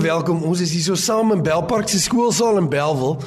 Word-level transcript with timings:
Baie 0.00 0.14
welkom. 0.14 0.38
Ons 0.48 0.62
is 0.64 0.70
hier 0.72 0.80
so 0.80 0.96
saam 0.96 1.28
in 1.34 1.42
Belpark 1.44 1.90
se 1.92 1.98
skoolsaal 2.00 2.56
in 2.56 2.70
Belwel. 2.72 3.18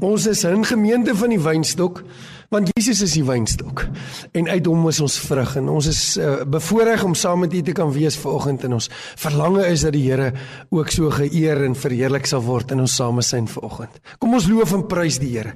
Ons 0.00 0.24
is 0.26 0.44
'n 0.46 0.64
gemeente 0.64 1.12
van 1.14 1.28
die 1.28 1.40
wynstok 1.40 2.02
want 2.48 2.70
Jesus 2.72 3.02
is 3.02 3.12
die 3.12 3.24
wynstok 3.24 3.84
en 4.32 4.48
uit 4.48 4.66
hom 4.66 4.88
is 4.88 5.00
ons 5.00 5.18
vrug 5.18 5.56
en 5.56 5.68
ons 5.68 5.86
is 5.86 6.16
uh, 6.16 6.44
bevoorreg 6.46 7.04
om 7.04 7.14
saam 7.14 7.40
met 7.40 7.52
u 7.52 7.62
te 7.62 7.72
kan 7.72 7.92
wees 7.92 8.16
vanoggend 8.16 8.64
en 8.64 8.72
ons 8.72 8.88
verlange 9.16 9.66
is 9.66 9.80
dat 9.80 9.92
die 9.92 10.10
Here 10.10 10.32
ook 10.70 10.88
so 10.88 11.10
geëer 11.10 11.64
en 11.64 11.74
verheerlik 11.74 12.26
sal 12.26 12.42
word 12.42 12.70
in 12.70 12.80
ons 12.80 12.94
samesyn 12.94 13.48
vanoggend. 13.48 14.00
Kom 14.18 14.32
ons 14.34 14.48
loof 14.48 14.72
en 14.72 14.86
prys 14.86 15.18
die 15.18 15.36
Here. 15.36 15.54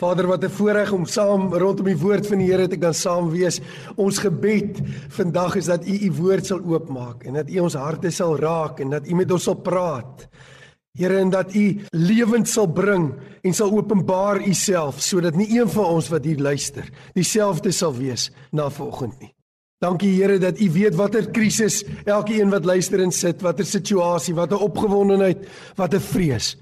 Vader, 0.00 0.26
wat 0.26 0.44
'n 0.44 0.48
voorreg 0.48 0.92
om 0.92 1.04
saam 1.04 1.52
rondom 1.54 1.84
die 1.84 1.98
woord 1.98 2.26
van 2.26 2.38
die 2.38 2.48
Here 2.50 2.68
te 2.68 2.76
kan 2.76 2.94
saam 2.94 3.30
wees. 3.30 3.60
Ons 3.96 4.18
gebed 4.18 4.80
vandag 5.08 5.56
is 5.56 5.66
dat 5.66 5.86
U 5.86 5.92
U 5.92 6.12
woord 6.12 6.46
sal 6.46 6.60
oopmaak 6.64 7.24
en 7.24 7.34
dat 7.34 7.50
U 7.50 7.58
ons 7.58 7.74
harte 7.74 8.10
sal 8.10 8.38
raak 8.38 8.80
en 8.80 8.90
dat 8.90 9.06
U 9.06 9.14
met 9.14 9.30
ons 9.30 9.42
sal 9.42 9.54
praat. 9.54 10.28
Here, 10.96 11.18
en 11.18 11.30
dat 11.30 11.54
U 11.54 11.80
lewend 11.90 12.48
sal 12.48 12.66
bring 12.66 13.12
en 13.42 13.54
sal 13.54 13.70
openbaar 13.70 14.40
U 14.40 14.54
self 14.54 15.00
sodat 15.00 15.36
nie 15.36 15.60
een 15.60 15.68
van 15.68 15.84
ons 15.84 16.08
wat 16.08 16.24
hier 16.24 16.38
luister 16.38 16.88
dieselfde 17.12 17.70
sal 17.70 17.94
wees 17.94 18.30
na 18.52 18.70
vanoggend 18.70 19.20
nie. 19.20 19.34
Dankie 19.80 20.14
Here 20.22 20.38
dat 20.38 20.60
U 20.60 20.70
weet 20.70 20.94
watter 20.94 21.30
krisis 21.30 21.84
elkeen 22.04 22.50
wat 22.50 22.64
luister 22.64 23.00
en 23.00 23.12
sit, 23.12 23.42
watter 23.42 23.66
situasie, 23.66 24.34
watter 24.34 24.58
opgewondenheid, 24.58 25.46
watter 25.76 26.00
vrees. 26.00 26.56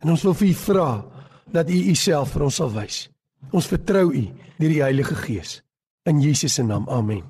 En 0.00 0.10
ons 0.10 0.22
wil 0.22 0.34
vir 0.34 0.48
U 0.48 0.54
vra 0.54 1.12
dat 1.52 1.70
U 1.70 1.78
U 1.92 1.94
self 1.94 2.32
vir 2.34 2.48
ons 2.48 2.56
sal 2.60 2.72
wys. 2.72 3.04
Ons 3.52 3.68
vertrou 3.70 4.10
U 4.12 4.24
deur 4.58 4.72
die 4.72 4.82
Heilige 4.82 5.14
Gees. 5.14 5.60
In 6.08 6.20
Jesus 6.22 6.54
se 6.54 6.64
naam. 6.66 6.88
Amen. 6.90 7.22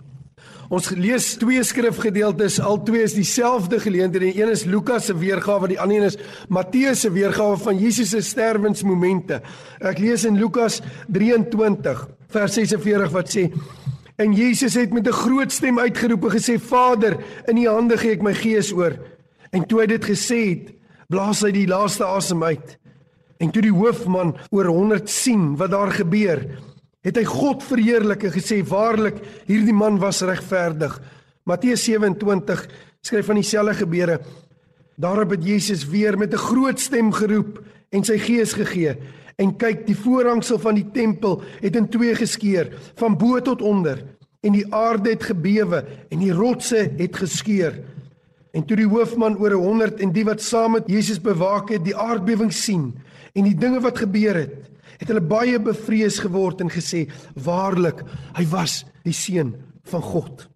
Ons 0.73 0.89
lees 0.97 1.35
twee 1.37 1.61
skrifgedeeltes, 1.61 2.57
al 2.65 2.79
twee 2.87 3.05
is 3.05 3.13
dieselfde 3.13 3.77
geleentheid. 3.83 4.25
Die 4.25 4.41
een 4.41 4.53
is 4.55 4.65
Lukas 4.65 5.11
se 5.11 5.17
weergawe, 5.21 5.69
die 5.69 5.81
ander 5.81 5.99
een 6.01 6.09
is 6.09 6.17
Matteus 6.49 7.03
se 7.05 7.11
weergawe 7.13 7.59
van 7.61 7.77
Jesus 7.77 8.15
se 8.15 8.23
sterwensmomente. 8.25 9.43
Ek 9.85 10.01
lees 10.01 10.25
in 10.25 10.41
Lukas 10.41 10.81
23 11.13 12.07
vers 12.33 12.57
46 12.57 13.13
wat 13.13 13.35
sê: 13.35 13.51
En 14.17 14.33
Jesus 14.33 14.79
het 14.81 14.93
met 14.93 15.09
'n 15.09 15.13
groot 15.13 15.53
stem 15.53 15.79
uitgeroep 15.79 16.25
en 16.25 16.37
gesê: 16.39 16.57
Vader, 16.59 17.19
in 17.47 17.59
U 17.59 17.69
hande 17.69 17.99
gee 17.99 18.13
ek 18.13 18.23
my 18.23 18.35
gees 18.35 18.73
oor. 18.73 18.97
En 19.51 19.67
toe 19.67 19.81
hy 19.81 19.87
dit 19.87 20.05
gesê 20.05 20.41
het, 20.49 20.73
blaas 21.09 21.43
hy 21.43 21.51
die 21.51 21.67
laaste 21.67 22.05
asem 22.05 22.43
uit. 22.43 22.79
En 23.43 23.51
toe 23.51 23.65
die 23.65 23.75
hoofman 23.75 24.37
oor 24.55 24.71
100 24.71 25.11
sien 25.11 25.57
wat 25.59 25.73
daar 25.75 25.91
gebeur, 25.91 26.45
het 27.03 27.19
hy 27.19 27.25
God 27.27 27.65
verheerlik 27.67 28.29
en 28.29 28.35
gesê: 28.37 28.61
"Waarlik, 28.63 29.19
hierdie 29.49 29.75
man 29.75 29.99
was 29.99 30.23
regverdig." 30.23 31.01
Matteus 31.45 31.83
27 31.85 32.69
skryf 33.03 33.27
van 33.27 33.41
dieselfde 33.41 33.75
gebeure. 33.75 34.21
Daarop 34.97 35.31
het 35.35 35.45
Jesus 35.45 35.83
weer 35.89 36.19
met 36.19 36.33
'n 36.33 36.39
groot 36.39 36.81
stem 36.81 37.13
geroep 37.13 37.63
en 37.91 38.05
sy 38.05 38.19
gees 38.19 38.53
gegee. 38.53 38.97
En 39.37 39.57
kyk, 39.57 39.87
die 39.87 39.97
voorhangsel 39.97 40.59
van 40.59 40.75
die 40.75 40.91
tempel 40.93 41.43
het 41.61 41.77
in 41.77 41.89
twee 41.89 42.15
geskeur, 42.15 42.69
van 42.95 43.17
bo 43.17 43.41
tot 43.41 43.63
onder, 43.63 44.05
en 44.41 44.53
die 44.53 44.75
aarde 44.75 45.11
het 45.11 45.23
gebewe 45.23 45.85
en 46.11 46.19
die 46.19 46.33
rotse 46.33 46.93
het 46.97 47.17
geskeur. 47.17 47.83
En 48.53 48.65
toe 48.65 48.77
die 48.77 48.89
hoofman 48.89 49.39
oor 49.39 49.53
100 49.53 50.01
en 50.01 50.13
die 50.13 50.25
wat 50.25 50.43
saam 50.43 50.73
met 50.73 50.87
Jesus 50.87 51.21
bewaak 51.21 51.71
het, 51.71 51.85
die 51.85 51.97
aardbewing 51.97 52.53
sien, 52.53 52.95
en 53.35 53.49
die 53.49 53.59
dinge 53.59 53.81
wat 53.81 53.99
gebeur 53.99 54.35
het, 54.35 54.71
het 55.01 55.11
hulle 55.11 55.25
baie 55.25 55.59
bevrees 55.59 56.21
geword 56.23 56.61
en 56.61 56.71
gesê: 56.71 57.09
"Waarlik, 57.35 58.05
hy 58.37 58.47
was 58.47 58.85
die 59.05 59.17
seun 59.17 59.57
van 59.85 60.03
God." 60.03 60.49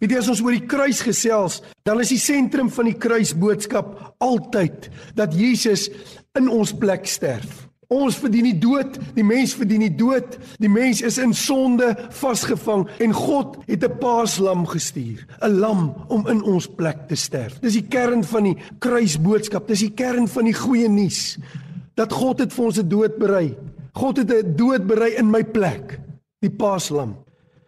Weet 0.00 0.10
jy 0.10 0.18
as 0.18 0.28
ons 0.28 0.42
oor 0.42 0.56
die 0.56 0.66
kruis 0.66 1.00
gesels, 1.00 1.62
dan 1.86 2.00
is 2.00 2.10
die 2.12 2.20
sentrum 2.20 2.68
van 2.70 2.90
die 2.90 2.98
kruisboodskap 2.98 4.16
altyd 4.18 4.90
dat 5.14 5.34
Jesus 5.34 5.88
in 6.36 6.50
ons 6.52 6.74
plek 6.76 7.06
sterf. 7.06 7.64
Ons 7.86 8.16
verdien 8.18 8.42
nie 8.42 8.58
dood, 8.58 8.96
die 9.14 9.24
mens 9.24 9.52
verdien 9.54 9.84
nie 9.84 9.92
dood. 9.94 10.34
Die 10.58 10.68
mens 10.68 11.04
is 11.06 11.20
in 11.22 11.30
sonde 11.38 11.92
vasgevang 12.10 12.88
en 12.98 13.12
God 13.14 13.56
het 13.68 13.84
'n 13.84 13.98
paaslam 14.00 14.66
gestuur, 14.66 15.22
'n 15.40 15.60
lam 15.60 15.94
om 16.08 16.26
in 16.26 16.42
ons 16.42 16.66
plek 16.66 17.06
te 17.08 17.14
sterf. 17.14 17.60
Dis 17.60 17.74
die 17.74 17.86
kern 17.88 18.24
van 18.24 18.42
die 18.42 18.56
kruisboodskap, 18.80 19.68
dis 19.68 19.80
die 19.80 19.94
kern 19.94 20.26
van 20.28 20.44
die 20.44 20.54
goeie 20.54 20.88
nuus 20.88 21.38
dat 21.96 22.12
God 22.12 22.42
het 22.44 22.52
vir 22.52 22.64
ons 22.64 22.78
'n 22.78 22.88
dood 22.88 23.18
berei. 23.18 23.56
God 23.92 24.16
het 24.16 24.30
'n 24.30 24.56
dood 24.56 24.86
berei 24.86 25.16
in 25.16 25.30
my 25.30 25.44
plek, 25.44 25.98
die 26.40 26.50
paaslam. 26.50 27.16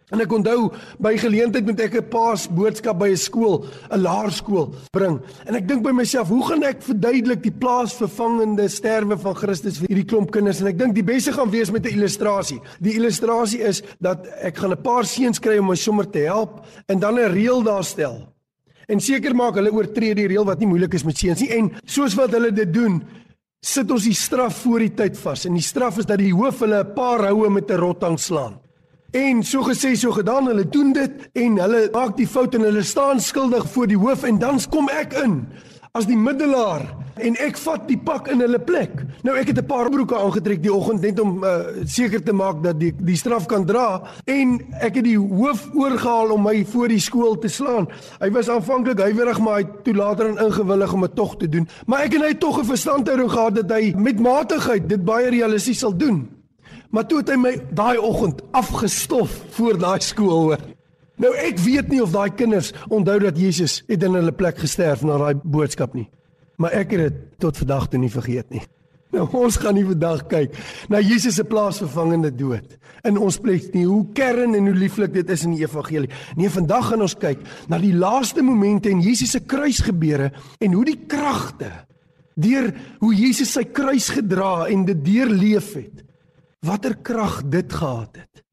En 0.09 0.21
ek 0.23 0.31
onthou 0.33 0.71
by 0.97 1.11
geleentheid 1.21 1.65
moet 1.65 1.79
ek 1.85 1.95
'n 1.99 2.09
paas 2.09 2.47
boodskap 2.49 2.97
by 2.97 3.09
'n 3.09 3.17
skool, 3.17 3.65
'n 3.91 4.01
laerskool 4.01 4.73
bring. 4.91 5.21
En 5.45 5.55
ek 5.55 5.67
dink 5.67 5.83
by 5.83 5.91
myself, 5.91 6.27
hoe 6.29 6.45
gaan 6.47 6.63
ek 6.63 6.81
verduidelik 6.81 7.43
die 7.43 7.51
plaasvervangende 7.51 8.67
sterwe 8.67 9.17
van 9.17 9.35
Christus 9.35 9.77
vir 9.77 9.87
hierdie 9.87 10.05
klomp 10.05 10.31
kinders? 10.31 10.61
En 10.61 10.67
ek 10.67 10.79
dink 10.79 10.95
die 10.95 11.03
beste 11.03 11.31
gaan 11.31 11.51
wees 11.51 11.71
met 11.71 11.85
'n 11.85 11.93
illustrasie. 11.93 12.59
Die 12.79 12.93
illustrasie 12.93 13.61
is 13.61 13.83
dat 13.99 14.25
ek 14.41 14.57
gaan 14.57 14.71
'n 14.71 14.81
paar 14.81 15.05
seuns 15.05 15.39
kry 15.39 15.57
om 15.57 15.67
my 15.67 15.75
sommer 15.75 16.09
te 16.09 16.25
help 16.25 16.65
en 16.87 16.99
dan 16.99 17.13
'n 17.13 17.31
reël 17.31 17.63
daar 17.63 17.83
stel. 17.83 18.33
En 18.89 18.99
seker 18.99 19.35
maak 19.35 19.55
hulle 19.55 19.71
oortree 19.71 20.15
die 20.15 20.27
reël 20.27 20.45
wat 20.45 20.59
nie 20.59 20.67
moeilik 20.67 20.93
is 20.93 21.03
met 21.03 21.17
seuns 21.17 21.41
nie. 21.41 21.51
En 21.53 21.71
soos 21.85 22.15
wat 22.15 22.31
hulle 22.31 22.49
dit 22.51 22.73
doen, 22.73 23.03
sit 23.61 23.91
ons 23.91 24.05
die 24.07 24.15
straf 24.15 24.61
voor 24.63 24.79
die 24.85 24.93
tyd 24.95 25.17
vas. 25.19 25.45
En 25.45 25.53
die 25.57 25.65
straf 25.65 25.99
is 25.99 26.07
dat 26.07 26.19
die 26.21 26.33
hoof 26.33 26.59
hulle 26.63 26.83
'n 26.83 26.93
paar 26.93 27.27
houe 27.27 27.49
met 27.49 27.71
'n 27.71 27.79
rotang 27.79 28.19
slaan. 28.19 28.59
En 29.11 29.43
so 29.43 29.63
gesê 29.63 29.95
so 29.95 30.11
gedaan, 30.11 30.47
hulle 30.47 30.69
doen 30.69 30.93
dit 30.93 31.29
en 31.33 31.57
hulle 31.57 31.89
maak 31.91 32.17
die 32.17 32.27
fout 32.27 32.55
en 32.55 32.61
hulle 32.61 32.83
staan 32.83 33.19
skuldig 33.19 33.65
voor 33.71 33.87
die 33.87 33.97
hoof 33.97 34.23
en 34.23 34.39
dan 34.39 34.59
kom 34.69 34.89
ek 34.89 35.13
in 35.13 35.47
as 35.97 36.05
die 36.05 36.17
middelaar 36.17 36.85
en 37.19 37.35
ek 37.43 37.57
vat 37.59 37.87
die 37.89 37.97
pak 37.97 38.29
in 38.31 38.39
hulle 38.43 38.59
plek. 38.63 39.01
Nou 39.25 39.35
ek 39.35 39.51
het 39.51 39.59
'n 39.59 39.65
paar 39.65 39.89
broeke 39.89 40.15
aangetrek 40.15 40.61
die 40.63 40.73
oggend 40.73 41.01
net 41.01 41.19
om 41.19 41.43
uh, 41.43 41.83
seker 41.85 42.23
te 42.23 42.33
maak 42.33 42.63
dat 42.63 42.79
die 42.79 42.93
die 42.95 43.17
straf 43.17 43.45
kan 43.45 43.65
dra 43.65 44.03
en 44.25 44.59
ek 44.79 44.95
het 44.95 45.03
die 45.03 45.17
hoof 45.17 45.67
oorgehaal 45.73 46.31
om 46.31 46.43
my 46.43 46.65
voor 46.65 46.87
die 46.87 46.99
skool 46.99 47.37
te 47.37 47.47
slaan. 47.47 47.87
Hy 48.19 48.29
was 48.31 48.49
aanvanklik 48.49 48.99
huiwerig 48.99 49.39
maar 49.39 49.59
hy 49.59 49.67
toe 49.83 49.93
later 49.93 50.29
ingewillig 50.29 50.93
om 50.93 51.01
dit 51.01 51.15
tog 51.15 51.37
te 51.37 51.49
doen. 51.49 51.67
Maar 51.85 52.05
ek 52.05 52.13
en 52.13 52.21
hy 52.21 52.27
het 52.27 52.39
tog 52.39 52.59
'n 52.59 52.65
verstandhouding 52.65 53.31
gehad 53.31 53.55
dat 53.55 53.71
hy 53.71 53.93
met 53.97 54.19
matigheid 54.19 54.89
dit 54.89 55.05
baie 55.05 55.29
realisties 55.29 55.79
sal 55.79 55.97
doen. 55.97 56.29
Maar 56.89 57.05
toe 57.05 57.17
het 57.17 57.29
hy 57.29 57.35
my 57.35 57.53
daai 57.71 57.97
oggend 57.97 58.41
afgestof 58.51 59.29
voor 59.49 59.77
daai 59.77 59.99
skool 59.99 60.41
hoor. 60.41 60.78
Nou 61.19 61.33
ek 61.35 61.59
weet 61.59 61.91
nie 61.91 62.01
of 62.03 62.13
daai 62.15 62.31
kinders 62.31 62.71
onthou 62.87 63.17
dat 63.19 63.39
Jesus 63.39 63.81
het 63.89 64.03
in 64.07 64.15
hulle 64.15 64.31
plek 64.35 64.61
gesterf 64.61 65.03
na 65.03 65.17
daai 65.19 65.35
boodskap 65.43 65.95
nie. 65.97 66.07
Maar 66.59 66.77
ek 66.81 66.95
het 66.95 67.07
dit 67.07 67.23
tot 67.43 67.59
vandag 67.59 67.89
toe 67.91 67.99
nie 67.99 68.11
vergeet 68.11 68.47
nie. 68.53 68.63
Nou 69.15 69.25
ons 69.39 69.57
gaan 69.57 69.73
nie 69.73 69.87
vandag 69.87 70.27
kyk 70.29 70.55
na 70.91 70.99
Jesus 71.01 71.39
se 71.39 71.43
plaasvervangende 71.47 72.29
dood 72.37 72.75
in 73.07 73.17
ons 73.17 73.39
plek 73.41 73.71
nie. 73.73 73.87
Hoe 73.89 74.05
kern 74.15 74.55
en 74.55 74.69
hoe 74.69 74.77
lieflik 74.77 75.15
dit 75.15 75.31
is 75.33 75.45
in 75.47 75.55
die 75.57 75.63
evangelie. 75.65 76.11
Nee, 76.37 76.51
vandag 76.53 76.91
gaan 76.91 77.03
ons 77.07 77.17
kyk 77.17 77.41
na 77.71 77.79
die 77.81 77.95
laaste 77.95 78.43
momente 78.45 78.91
in 78.93 79.01
Jesus 79.03 79.33
se 79.35 79.41
kruisgebeure 79.41 80.29
en 80.61 80.77
hoe 80.77 80.85
die 80.87 80.99
kragte 81.09 81.71
deur 82.39 82.69
hoe 83.01 83.15
Jesus 83.15 83.51
sy 83.57 83.65
kruis 83.65 84.11
gedra 84.15 84.69
en 84.71 84.85
dit 84.87 85.01
deurleef 85.03 85.73
het 85.75 86.05
watter 86.63 86.95
krag 87.03 87.41
dit 87.47 87.73
gehad 87.73 88.19
het. 88.19 88.43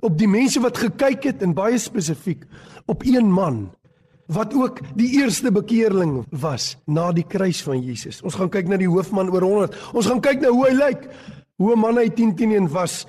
Op 0.00 0.18
die 0.18 0.28
mense 0.28 0.60
wat 0.60 0.78
gekyk 0.78 1.24
het 1.24 1.42
en 1.42 1.54
baie 1.54 1.78
spesifiek 1.78 2.44
op 2.86 3.02
een 3.06 3.32
man 3.32 3.68
wat 4.28 4.52
ook 4.54 4.80
die 4.94 5.08
eerste 5.20 5.52
bekeerling 5.52 6.26
was 6.30 6.76
na 6.84 7.12
die 7.12 7.24
kruis 7.24 7.62
van 7.64 7.80
Jesus. 7.80 8.20
Ons 8.22 8.36
gaan 8.36 8.50
kyk 8.52 8.68
na 8.68 8.76
die 8.76 8.90
hoofman 8.90 9.30
oor 9.32 9.42
100. 9.42 9.78
Ons 9.96 10.10
gaan 10.10 10.20
kyk 10.20 10.42
na 10.44 10.52
hoe 10.52 10.66
hy 10.68 10.74
lyk. 10.76 11.08
Hoe 11.58 11.72
'n 11.74 11.80
man 11.80 11.96
hy 11.96 12.08
10 12.08 12.34
teen 12.36 12.52
1 12.52 12.68
was 12.68 13.06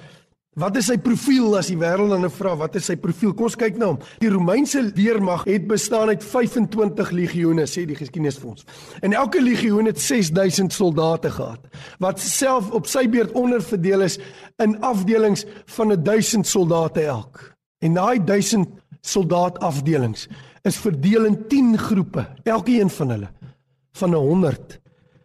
Wat 0.60 0.76
is 0.76 0.90
sy 0.90 0.98
profiel 1.00 1.54
as 1.56 1.70
die 1.72 1.78
wêreld 1.80 2.12
dan 2.12 2.28
vra 2.36 2.52
wat 2.60 2.74
is 2.76 2.90
sy 2.90 2.98
profiel? 3.00 3.32
Kom 3.32 3.48
ons 3.48 3.56
kyk 3.56 3.78
na 3.80 3.94
hom. 3.94 4.00
Die 4.20 4.32
Romeinse 4.34 4.82
weermag 4.98 5.46
het 5.48 5.70
bestaan 5.70 6.12
uit 6.12 6.26
25 6.26 7.14
legioene 7.16 7.64
sê 7.70 7.86
die 7.88 7.96
geskiedenis 7.96 8.40
vir 8.42 8.50
ons. 8.52 8.66
En 9.00 9.16
elke 9.16 9.40
legioen 9.40 9.88
het 9.88 10.02
6000 10.04 10.76
soldate 10.76 11.32
gehad 11.32 11.64
wat 12.04 12.20
self 12.20 12.74
op 12.76 12.90
sy 12.92 13.06
beurt 13.08 13.32
onderverdeel 13.40 14.04
is 14.10 14.20
in 14.60 14.76
afdelings 14.84 15.46
van 15.78 15.96
1000 15.96 16.48
soldate 16.48 17.08
elk. 17.08 17.40
En 17.80 17.96
daai 17.96 18.20
1000 18.20 18.68
soldaat 19.00 19.62
afdelings 19.64 20.28
is 20.68 20.76
verdeel 20.84 21.30
in 21.30 21.40
10 21.48 21.78
groepe, 21.80 22.26
elkeen 22.44 22.92
van 22.92 23.16
hulle 23.16 23.32
van 23.96 24.14
100. 24.14 24.80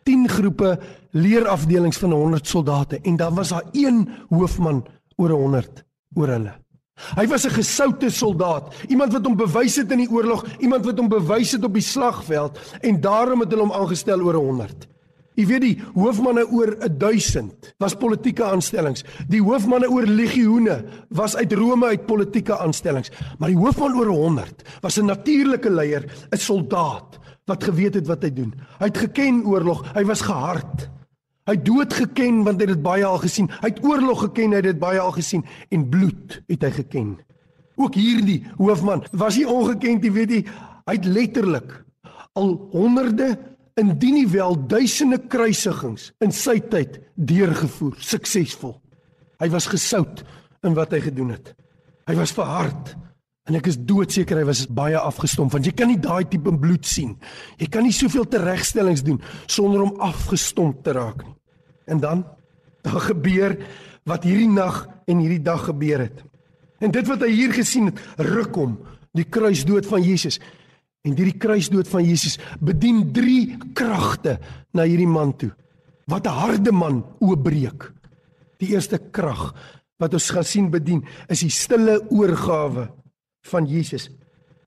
10 0.04 0.28
groepe 0.28 0.76
leerafdelings 1.10 1.98
van 1.98 2.12
100 2.12 2.46
soldate 2.46 3.00
en 3.02 3.16
dan 3.16 3.34
was 3.34 3.48
daar 3.48 3.66
een 3.72 4.08
hoofman 4.28 4.84
oor 5.16 5.30
100 5.30 5.84
oor 6.14 6.28
hulle. 6.28 6.54
Hy 7.16 7.26
was 7.26 7.44
'n 7.44 7.50
gesoute 7.50 8.10
soldaat, 8.10 8.74
iemand 8.88 9.12
wat 9.12 9.26
hom 9.26 9.36
bewys 9.36 9.76
het 9.76 9.90
in 9.90 9.98
die 9.98 10.10
oorlog, 10.10 10.46
iemand 10.58 10.84
wat 10.84 10.98
hom 10.98 11.08
bewys 11.08 11.52
het 11.52 11.64
op 11.64 11.74
die 11.74 11.82
slagveld 11.82 12.58
en 12.80 13.00
daarom 13.00 13.40
het 13.40 13.50
hulle 13.50 13.66
hom 13.66 13.72
aangestel 13.72 14.20
oor 14.20 14.34
100. 14.34 14.86
Jy 15.34 15.46
weet 15.46 15.64
die 15.64 15.82
hoofmanne 15.96 16.44
oor 16.46 16.76
1000 16.78 17.74
was 17.82 17.96
politieke 17.98 18.44
aanstellings. 18.44 19.02
Die 19.28 19.42
hoofmanne 19.42 19.88
oor 19.90 20.06
legioene 20.06 20.84
was 21.10 21.34
uit 21.34 21.52
Rome 21.52 21.86
uit 21.90 22.06
politieke 22.06 22.54
aanstellings, 22.58 23.10
maar 23.38 23.50
die 23.50 23.58
hoofman 23.58 23.98
oor 23.98 24.12
100 24.14 24.62
was 24.80 24.98
'n 24.98 25.06
natuurlike 25.06 25.70
leier, 25.70 26.06
'n 26.30 26.38
soldaat 26.38 27.18
wat 27.46 27.64
geweet 27.64 27.94
het 27.94 28.06
wat 28.06 28.22
hy 28.22 28.30
doen. 28.30 28.54
Hy 28.78 28.86
het 28.86 28.98
geken 28.98 29.44
oorlog, 29.44 29.84
hy 29.94 30.04
was 30.04 30.20
gehard. 30.20 30.88
Hy 31.44 31.58
het 31.58 31.64
dood 31.66 31.92
geken 31.92 32.42
want 32.46 32.60
hy 32.60 32.66
het 32.66 32.74
dit 32.76 32.84
baie 32.84 33.04
al 33.04 33.20
gesien. 33.20 33.50
Hy 33.60 33.68
het 33.68 33.82
oorlog 33.84 34.26
geken, 34.26 34.54
hy 34.54 34.60
het 34.62 34.70
dit 34.70 34.80
baie 34.80 35.00
al 35.00 35.12
gesien 35.12 35.44
en 35.74 35.88
bloed 35.92 36.38
het 36.48 36.64
hy 36.64 36.70
geken. 36.80 37.10
Ook 37.76 37.98
hierdie 37.98 38.40
hoofman 38.56 39.02
was 39.12 39.36
nie 39.36 39.48
ongekend, 39.50 40.06
jy 40.06 40.12
weet 40.14 40.32
jy, 40.32 40.42
hy 40.86 40.94
het 40.96 41.08
letterlik 41.10 41.74
al 42.38 42.54
honderde 42.72 43.34
indien 43.80 44.14
nie 44.20 44.28
wel 44.30 44.56
duisende 44.70 45.18
kruisigings 45.18 46.12
in 46.22 46.32
sy 46.32 46.60
tyd 46.70 47.00
deurgevoer, 47.14 47.96
suksesvol. 47.98 48.76
Hy 49.42 49.48
was 49.50 49.66
gesout 49.68 50.22
in 50.64 50.76
wat 50.78 50.94
hy 50.94 51.02
gedoen 51.04 51.34
het. 51.34 51.50
Hy 52.08 52.14
was 52.16 52.32
verhard 52.36 52.94
en 53.44 53.58
ek 53.58 53.68
is 53.68 53.76
doodseker 53.76 54.40
hy 54.40 54.46
was 54.48 54.64
baie 54.72 54.96
afgestomp 54.96 55.52
want 55.52 55.66
jy 55.68 55.74
kan 55.76 55.90
nie 55.90 56.00
daai 56.00 56.24
tipe 56.28 56.52
bloed 56.52 56.86
sien. 56.88 57.14
Jy 57.60 57.68
kan 57.72 57.84
nie 57.84 57.92
soveel 57.92 58.24
teregstellings 58.30 59.04
doen 59.04 59.20
sonder 59.46 59.84
om 59.84 60.00
afgestomp 60.04 60.80
te 60.84 60.94
raak 60.96 61.24
nie. 61.26 61.34
En 61.86 62.00
dan 62.00 62.24
dan 62.84 63.00
gebeur 63.00 63.56
wat 64.08 64.26
hierdie 64.28 64.50
nag 64.52 64.82
en 65.08 65.20
hierdie 65.22 65.42
dag 65.44 65.62
gebeur 65.70 66.04
het. 66.04 66.18
En 66.84 66.92
dit 66.92 67.06
wat 67.08 67.22
hy 67.24 67.30
hier 67.32 67.54
gesien 67.56 67.88
het, 67.88 68.00
ruk 68.20 68.56
hom, 68.60 68.74
die 69.16 69.24
kruisdood 69.24 69.86
van 69.88 70.04
Jesus. 70.04 70.36
En 71.04 71.14
hierdie 71.16 71.38
kruisdood 71.40 71.88
van 71.88 72.04
Jesus 72.04 72.36
bedien 72.60 73.06
drie 73.16 73.56
kragte 73.76 74.36
na 74.76 74.84
hierdie 74.84 75.08
man 75.08 75.32
toe. 75.40 75.52
Wat 76.08 76.26
'n 76.26 76.36
harde 76.40 76.72
man 76.72 77.04
oopbreek. 77.20 77.92
Die 78.60 78.76
eerste 78.76 78.98
krag 78.98 79.54
wat 79.98 80.12
ons 80.12 80.30
gaan 80.30 80.44
sien 80.44 80.70
bedien 80.70 81.04
is 81.28 81.40
die 81.40 81.50
stille 81.50 82.00
oorgawe 82.10 82.90
van 83.50 83.66
Jesus 83.66 84.10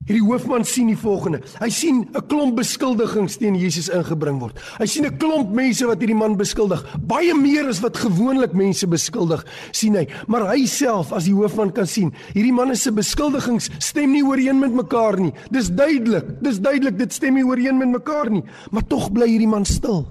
Hierdie 0.08 0.24
hoofman 0.24 0.62
sien 0.64 0.88
die 0.88 0.96
volgende. 0.96 1.42
Hy 1.60 1.68
sien 1.68 1.96
'n 2.16 2.26
klomp 2.30 2.56
beskuldigings 2.56 3.36
teen 3.36 3.54
Jesus 3.54 3.90
ingebring 3.92 4.38
word. 4.40 4.56
Hy 4.78 4.86
sien 4.86 5.04
'n 5.04 5.18
klomp 5.18 5.52
mense 5.52 5.84
wat 5.84 6.00
hierdie 6.00 6.16
man 6.16 6.36
beskuldig. 6.36 6.80
Baie 7.04 7.34
meer 7.34 7.68
as 7.68 7.80
wat 7.80 7.96
gewoonlik 7.96 8.54
mense 8.54 8.86
beskuldig, 8.86 9.44
sien 9.70 9.94
hy. 9.94 10.08
Maar 10.26 10.54
hy 10.54 10.66
self 10.66 11.12
as 11.12 11.24
die 11.24 11.34
hoofman 11.34 11.72
kan 11.72 11.86
sien, 11.86 12.14
hierdie 12.32 12.52
manne 12.52 12.74
se 12.74 12.90
beskuldigings 12.90 13.68
stem 13.78 14.12
nie 14.12 14.24
ooreen 14.24 14.58
met 14.58 14.72
mekaar 14.72 15.20
nie. 15.20 15.32
Dis 15.50 15.68
duidelik. 15.68 16.40
Dis 16.40 16.58
duidelik 16.58 16.96
dit 16.98 17.12
stem 17.12 17.34
nie 17.34 17.44
ooreen 17.44 17.76
met 17.76 17.88
mekaar 17.88 18.30
nie. 18.30 18.44
Maar 18.70 18.86
tog 18.86 19.12
bly 19.12 19.28
hierdie 19.28 19.48
man 19.48 19.64
stil. 19.64 20.06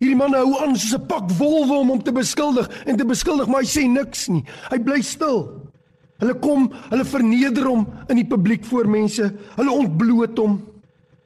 Hierdie 0.00 0.16
man 0.16 0.32
hou 0.32 0.62
aan 0.62 0.76
soos 0.76 0.94
'n 0.94 1.06
pak 1.06 1.30
wolwe 1.32 1.76
om 1.76 1.88
hom 1.88 2.02
te 2.02 2.12
beskuldig 2.12 2.70
en 2.86 2.96
te 2.96 3.04
beskuldig, 3.04 3.48
maar 3.48 3.60
hy 3.60 3.66
sê 3.66 3.86
niks 3.86 4.28
nie. 4.28 4.44
Hy 4.70 4.78
bly 4.78 5.02
stil. 5.02 5.65
Hulle 6.22 6.34
kom, 6.40 6.70
hulle 6.90 7.04
verneder 7.04 7.68
hom 7.68 7.84
in 8.08 8.16
die 8.16 8.28
publiek 8.28 8.64
voor 8.64 8.88
mense. 8.88 9.28
Hulle 9.56 9.74
ontbloot 9.74 10.38
hom. 10.40 10.56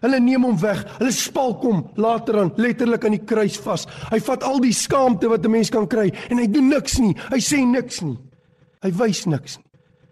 Hulle 0.00 0.20
neem 0.20 0.47
hom 0.49 0.56
weg. 0.59 0.82
Hulle 0.99 1.12
spalk 1.12 1.62
hom 1.66 1.85
later 2.00 2.40
aan 2.40 2.52
letterlik 2.56 3.04
aan 3.04 3.18
die 3.18 3.25
kruis 3.25 3.59
vas. 3.61 3.87
Hy 4.11 4.18
vat 4.26 4.47
al 4.49 4.61
die 4.64 4.75
skaamte 4.75 5.28
wat 5.28 5.44
'n 5.44 5.50
mens 5.50 5.70
kan 5.70 5.87
kry 5.87 6.11
en 6.30 6.38
hy 6.38 6.47
doen 6.47 6.68
niks 6.68 6.99
nie. 6.99 7.14
Hy 7.30 7.38
sê 7.38 7.64
niks 7.64 8.02
nie. 8.02 8.18
Hy 8.82 8.90
wys 8.90 9.26
niks 9.26 9.59
nie. 9.59 9.66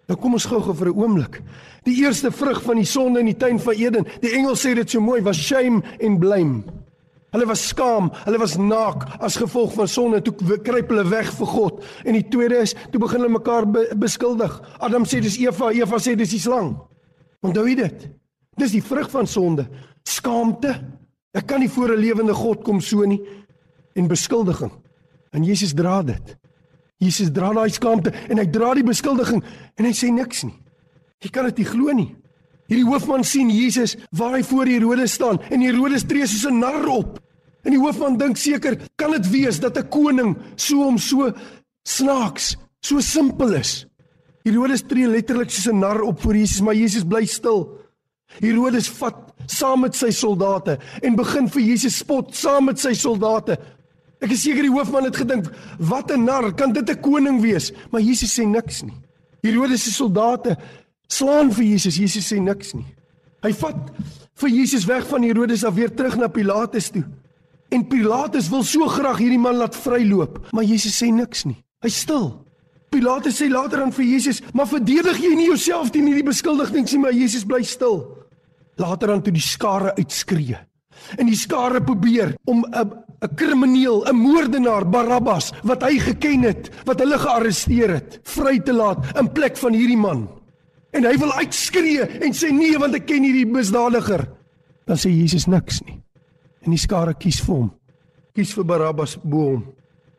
Nou 0.09 0.17
kom 0.17 0.33
ons 0.33 0.47
gou-gou 0.47 0.75
vir 0.75 0.89
'n 0.89 0.99
oomblik. 0.99 1.43
Die 1.85 2.05
eerste 2.05 2.31
vrug 2.31 2.63
van 2.63 2.77
die 2.77 2.85
sonde 2.85 3.21
in 3.21 3.27
die 3.27 3.37
tuin 3.37 3.59
van 3.59 3.75
Eden. 3.75 4.07
Die 4.21 4.33
engel 4.33 4.55
sê 4.55 4.75
dit 4.75 4.91
so 4.91 5.01
mooi, 5.01 5.23
was 5.23 5.37
shame 5.37 5.83
en 6.01 6.19
blame. 6.19 6.63
Hulle 7.31 7.47
was 7.47 7.67
skaam, 7.69 8.09
hulle 8.25 8.39
was 8.41 8.57
naak 8.57 9.05
as 9.21 9.37
gevolg 9.37 9.75
van 9.77 9.89
sonde. 9.89 10.23
Toe 10.25 10.59
kruip 10.65 10.89
hulle 10.89 11.05
weg 11.11 11.29
vir 11.37 11.51
God. 11.51 11.83
En 12.05 12.17
die 12.17 12.25
tweede 12.25 12.63
is, 12.65 12.73
toe 12.89 13.01
begin 13.03 13.21
hulle 13.21 13.35
mekaar 13.35 13.69
be 13.69 13.85
beskuldig. 14.01 14.55
Adam 14.81 15.05
sê 15.05 15.21
dis 15.21 15.37
Eva, 15.43 15.73
Eva 15.77 16.01
sê 16.01 16.17
dis 16.17 16.33
die 16.33 16.41
slang. 16.41 16.73
Onthou 17.45 17.67
jy 17.69 17.77
dit? 17.83 18.09
Dis 18.59 18.73
die 18.75 18.83
vrug 18.83 19.11
van 19.13 19.29
sonde. 19.29 19.69
Skaamte. 20.09 20.73
Ek 21.37 21.47
kan 21.47 21.61
nie 21.61 21.69
voor 21.69 21.93
'n 21.93 22.01
lewende 22.01 22.35
God 22.35 22.65
kom 22.65 22.81
so 22.81 23.05
nie 23.05 23.21
en 23.95 24.09
beskuldiging. 24.09 24.73
En 25.33 25.45
Jesus 25.45 25.75
dra 25.75 26.03
dit. 26.03 26.37
Jesus 26.99 27.31
dra 27.31 27.53
daai 27.53 27.71
skaamte 27.71 28.13
en 28.29 28.39
hy 28.39 28.47
dra 28.51 28.75
die 28.75 28.87
beskuldiging 28.87 29.43
en 29.77 29.85
hy 29.85 29.93
sê 29.93 30.11
niks 30.11 30.45
nie. 30.45 30.57
Jy 31.23 31.31
kan 31.31 31.45
dit 31.45 31.59
nie 31.59 31.67
glo 31.67 31.93
nie. 31.93 32.17
Hierdie 32.69 32.85
hoofman 32.85 33.25
sien 33.25 33.49
Jesus 33.49 33.97
waar 34.13 34.37
hy 34.37 34.43
voor 34.45 34.69
Herodes 34.69 35.15
staan 35.17 35.41
en 35.49 35.65
Herodes 35.65 36.05
tree 36.05 36.27
soos 36.27 36.45
'n 36.51 36.61
nar 36.61 36.85
op. 36.87 37.19
En 37.65 37.73
die 37.73 37.81
hoofman 37.81 38.19
dink 38.19 38.37
seker, 38.37 38.79
kan 38.97 39.11
dit 39.11 39.31
wees 39.31 39.61
dat 39.61 39.79
'n 39.79 39.89
koning 39.89 40.37
so 40.57 40.87
om 40.87 40.99
so 40.99 41.33
snaaks, 41.83 42.57
so 42.81 43.01
simpel 43.01 43.55
is? 43.55 43.87
Herodes 44.45 44.83
tree 44.83 45.09
letterlik 45.09 45.51
soos 45.51 45.73
'n 45.73 45.79
nar 45.79 46.01
op 46.01 46.21
voor 46.21 46.37
Jesus, 46.37 46.61
maar 46.61 46.75
Jesus 46.75 47.05
bly 47.05 47.25
stil. 47.25 47.81
Herodes 48.39 48.89
vat 48.89 49.17
saam 49.47 49.81
met 49.81 49.95
sy 49.95 50.11
soldate 50.11 50.79
en 51.03 51.17
begin 51.17 51.49
vir 51.49 51.63
Jesus 51.63 51.97
spot 51.97 52.37
saam 52.37 52.65
met 52.65 52.79
sy 52.79 52.93
soldate. 52.93 53.59
Ek 54.21 54.31
is 54.31 54.43
seker 54.43 54.63
die 54.63 54.73
hoofman 54.73 55.05
het 55.05 55.17
gedink, 55.17 55.47
wat 55.79 56.11
'n 56.11 56.25
nar, 56.25 56.53
kan 56.55 56.73
dit 56.73 56.91
'n 56.91 57.01
koning 57.01 57.41
wees? 57.41 57.73
Maar 57.91 58.01
Jesus 58.01 58.39
sê 58.39 58.45
niks 58.45 58.83
nie. 58.83 59.01
Herodes 59.43 59.85
se 59.85 59.93
soldate 59.93 60.57
slaan 61.13 61.53
vir 61.53 61.65
Jesus. 61.65 61.99
Jesus 61.99 62.33
sê 62.33 62.41
niks 62.41 62.75
nie. 62.75 62.87
Hy 63.43 63.53
vat 63.61 63.93
vir 64.39 64.51
Jesus 64.51 64.87
weg 64.89 65.07
van 65.09 65.25
Herodes 65.27 65.65
af 65.65 65.75
weer 65.75 65.91
terug 65.95 66.17
na 66.19 66.29
Pilatus 66.29 66.91
toe. 66.95 67.05
En 67.75 67.85
Pilatus 67.89 68.49
wil 68.49 68.65
so 68.65 68.89
graag 68.89 69.21
hierdie 69.21 69.41
man 69.41 69.59
laat 69.61 69.77
vryloop, 69.77 70.41
maar 70.57 70.65
Jesus 70.65 70.97
sê 71.03 71.11
niks 71.13 71.45
nie. 71.45 71.59
Hy 71.85 71.91
stil. 71.93 72.31
Pilatus 72.89 73.37
sê 73.43 73.51
later 73.53 73.83
aan 73.83 73.93
vir 73.93 74.05
Jesus, 74.05 74.41
"Maar 74.53 74.67
verdedig 74.67 75.19
jy 75.21 75.35
nie 75.35 75.47
jouself 75.47 75.91
teen 75.91 76.07
hierdie 76.07 76.25
beskuldigings 76.25 76.93
nie?" 76.93 77.01
Maar 77.01 77.13
Jesus 77.13 77.45
bly 77.45 77.63
stil. 77.63 78.17
Later 78.77 79.13
aan 79.13 79.23
toe 79.23 79.33
die 79.33 79.41
skare 79.41 79.95
uitskree. 79.97 80.57
En 81.19 81.27
die 81.27 81.37
skare 81.37 81.81
probeer 81.81 82.35
om 82.45 82.65
'n 82.65 83.05
'n 83.21 83.35
krimineel, 83.35 84.05
'n 84.07 84.17
moordenaar 84.17 84.89
Barabbas 84.89 85.53
wat 85.63 85.83
hy 85.83 85.99
geken 85.99 86.43
het, 86.43 86.71
wat 86.85 87.01
hulle 87.01 87.19
gearresteer 87.19 87.91
het, 87.91 88.21
vry 88.23 88.59
te 88.61 88.73
laat 88.73 89.19
in 89.19 89.33
plek 89.33 89.57
van 89.57 89.73
hierdie 89.73 89.97
man. 89.97 90.29
En 90.99 91.07
hy 91.07 91.15
wil 91.21 91.33
uitskree 91.39 92.07
en 92.27 92.35
sê 92.35 92.51
nee 92.51 92.79
want 92.81 92.97
ek 92.99 93.07
ken 93.07 93.27
hierdie 93.27 93.47
misdadiger. 93.47 94.25
Dan 94.89 94.99
sê 94.99 95.13
Jesus 95.13 95.47
niks 95.47 95.83
nie. 95.87 96.01
En 96.67 96.75
die 96.75 96.81
skare 96.81 97.15
kies 97.15 97.39
vir 97.45 97.55
hom. 97.55 97.69
Kies 98.35 98.55
vir 98.57 98.67
Barabbas 98.67 99.15
bo 99.23 99.45
hom. 99.53 99.67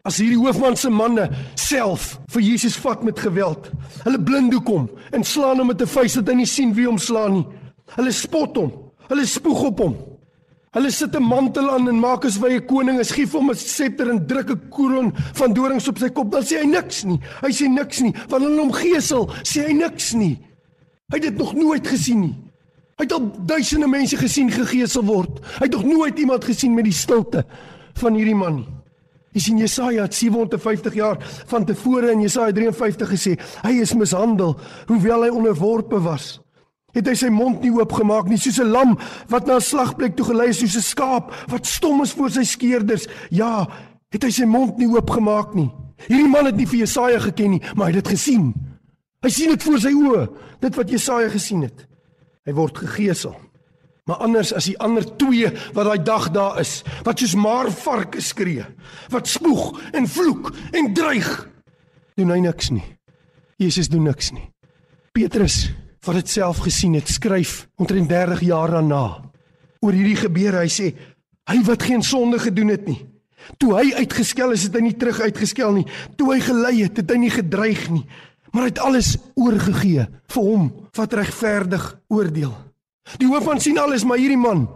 As 0.07 0.21
hierdie 0.21 0.39
hoofman 0.39 0.77
se 0.79 0.89
manne 0.89 1.27
self 1.59 2.13
vir 2.31 2.45
Jesus 2.45 2.77
vat 2.79 3.03
met 3.03 3.19
geweld. 3.19 3.67
Hulle 4.05 4.21
blinddoek 4.24 4.71
hom 4.71 4.88
en 5.12 5.27
slaan 5.27 5.59
hom 5.59 5.67
met 5.67 5.81
'n 5.81 5.93
vuis 5.95 6.15
dat 6.15 6.29
hy 6.29 6.36
nie 6.39 6.48
sien 6.48 6.74
wie 6.74 6.88
hom 6.88 6.98
slaan 6.98 7.33
nie. 7.33 7.48
Hulle 7.98 8.12
spot 8.12 8.55
hom. 8.55 8.71
Hulle 9.09 9.25
spoeg 9.25 9.63
op 9.63 9.79
hom. 9.79 9.95
Hulle 10.71 10.91
sit 10.91 11.15
'n 11.15 11.24
mantel 11.24 11.69
aan 11.71 11.89
en 11.89 12.00
maak 12.00 12.25
asof 12.25 12.48
hy 12.48 12.55
'n 12.55 12.65
koning 12.65 13.00
is, 13.00 13.12
gee 13.12 13.25
hom 13.25 13.50
'n 13.50 13.55
septer 13.55 14.09
en 14.09 14.27
druk 14.27 14.50
'n 14.51 14.69
kroon 14.69 15.12
van 15.33 15.53
dorings 15.53 15.88
op 15.88 15.98
sy 15.98 16.09
kop. 16.09 16.31
Dan 16.31 16.43
sê 16.43 16.62
hy 16.62 16.65
niks 16.65 17.03
nie. 17.03 17.19
Hy 17.41 17.51
sê 17.51 17.67
niks 17.67 18.00
nie. 18.00 18.13
Wanneer 18.29 18.50
hulle 18.50 18.62
hom 18.62 18.71
gesel, 18.71 19.27
sê 19.43 19.65
hy 19.67 19.74
niks 19.74 20.13
nie. 20.13 20.39
Hy 21.10 21.18
het 21.18 21.30
dit 21.32 21.38
nog 21.38 21.54
nooit 21.58 21.88
gesien 21.88 22.20
nie. 22.22 22.36
Hy 23.00 23.06
het 23.08 23.13
al 23.16 23.30
duisende 23.48 23.88
mense 23.88 24.18
gesien 24.20 24.51
gegeesel 24.51 25.06
word. 25.08 25.39
Hy 25.58 25.70
het 25.70 25.78
nog 25.78 25.86
nooit 25.88 26.20
iemand 26.20 26.44
gesien 26.46 26.74
met 26.75 26.86
die 26.86 26.94
stilte 26.94 27.46
van 28.00 28.13
hierdie 28.13 28.36
man 28.36 28.56
nie. 28.60 28.68
Jy 29.34 29.42
sien 29.46 29.62
Jesaja 29.62 30.08
het 30.08 30.16
750 30.18 30.96
jaar 30.98 31.18
van 31.48 31.66
tevore 31.66 32.12
in 32.12 32.24
Jesaja 32.25 32.51
53 32.51 33.12
gesê, 33.13 33.36
hy 33.62 33.74
is 33.84 33.94
mishandel 33.94 34.56
hoewel 34.89 35.28
hy 35.28 35.30
onderworpe 35.34 36.00
was. 36.01 36.39
Het 36.98 37.06
hy 37.08 37.13
sy 37.16 37.30
mond 37.30 37.62
nie 37.62 37.72
oopgemaak 37.72 38.28
nie 38.28 38.39
soos 38.42 38.58
'n 38.60 38.74
lam 38.74 38.98
wat 39.30 39.46
na 39.46 39.56
'n 39.56 39.62
slagplek 39.62 40.16
toe 40.16 40.25
gelei 40.25 40.50
is 40.50 40.60
soos 40.60 40.75
'n 40.75 40.82
skaap 40.82 41.34
wat 41.48 41.66
stom 41.66 42.01
is 42.01 42.12
voor 42.12 42.32
sy 42.32 42.44
skeerders. 42.44 43.08
Ja, 43.30 43.68
het 44.10 44.24
hy 44.24 44.30
sy 44.30 44.46
mond 44.46 44.78
nie 44.78 44.88
oopgemaak 44.88 45.54
nie. 45.54 45.70
Hierdie 46.08 46.28
man 46.28 46.46
het 46.46 46.56
nie 46.56 46.68
vir 46.68 46.80
Jesaja 46.80 47.20
geken 47.20 47.50
nie, 47.51 47.62
maar 47.75 47.88
hy 47.88 47.96
het 47.96 48.04
dit 48.04 48.13
gesien. 48.18 48.54
Hy 49.20 49.32
sien 49.34 49.52
dit 49.52 49.64
voor 49.68 49.82
sy 49.84 49.92
oë, 49.92 50.24
dit 50.64 50.80
wat 50.80 50.92
Jesaja 50.94 51.30
gesien 51.34 51.66
het. 51.68 51.84
Hy 52.48 52.56
word 52.56 52.80
gegeesel. 52.86 53.36
Maar 54.08 54.24
anders 54.26 54.54
as 54.58 54.66
die 54.66 54.78
ander 54.82 55.06
twee 55.22 55.52
wat 55.76 55.86
daai 55.86 56.02
dag 56.02 56.30
daar 56.34 56.62
is, 56.64 56.80
wat 57.06 57.20
soos 57.22 57.36
maar 57.38 57.70
varke 57.70 58.24
skree, 58.24 58.64
wat 59.14 59.30
spoeg 59.30 59.76
en 59.94 60.08
vloek 60.10 60.50
en 60.74 60.90
dreig, 60.98 61.30
doen 62.18 62.32
hy 62.34 62.40
niks 62.48 62.72
nie. 62.74 62.86
Jesus 63.60 63.92
doen 63.92 64.08
niks 64.08 64.32
nie. 64.34 64.48
Petrus, 65.14 65.68
wat 66.08 66.22
dit 66.22 66.32
self 66.32 66.64
gesien 66.64 66.96
het, 66.98 67.12
skryf 67.12 67.68
omtrent 67.78 68.10
30 68.10 68.48
jaar 68.48 68.72
daarna 68.80 69.04
oor 69.84 69.96
hierdie 69.96 70.18
gebeure. 70.18 70.64
Hy 70.64 70.72
sê 70.72 70.90
hy 71.50 71.60
wat 71.68 71.84
geen 71.86 72.02
sonde 72.06 72.40
gedoen 72.40 72.72
het 72.72 72.88
nie. 72.88 73.02
Toe 73.60 73.76
hy 73.78 73.86
uitgeskel 74.00 74.56
is, 74.56 74.66
het 74.68 74.76
hy 74.80 74.88
nie 74.88 74.98
terug 75.00 75.20
uitgeskel 75.28 75.76
nie. 75.76 75.86
Toe 76.18 76.34
hy 76.34 76.40
gelei 76.44 76.76
het, 76.82 76.98
het 77.04 77.14
hy 77.14 77.20
nie 77.22 77.34
gedreig 77.34 77.86
nie 77.92 78.06
maar 78.51 78.65
hy 78.65 78.72
het 78.72 78.82
alles 78.84 79.15
oorgegee 79.36 80.08
vir 80.34 80.44
hom 80.44 80.70
wat 80.98 81.13
regverdig 81.13 81.86
oordeel. 82.08 82.53
Die 83.18 83.27
hoofman 83.27 83.62
sien 83.62 83.79
alles, 83.82 84.03
maar 84.03 84.22
hierdie 84.22 84.39
man 84.39 84.68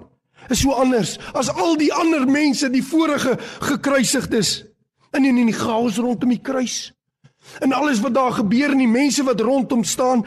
is 0.51 0.60
so 0.60 0.75
anders 0.75 1.15
as 1.39 1.50
al 1.53 1.77
die 1.80 1.92
ander 1.94 2.25
mense 2.27 2.68
die 2.70 2.84
vorige 2.84 3.38
gekruisigdes 3.63 4.63
in 5.15 5.25
in 5.30 5.46
die 5.46 5.56
chaos 5.56 6.00
rondom 6.01 6.34
die 6.34 6.42
kruis. 6.42 6.92
En 7.62 7.74
alles 7.74 8.01
wat 8.01 8.15
daar 8.15 8.32
gebeur 8.32 8.72
en 8.72 8.82
die 8.82 8.89
mense 8.89 9.24
wat 9.24 9.42
rondom 9.42 9.84
staan, 9.84 10.25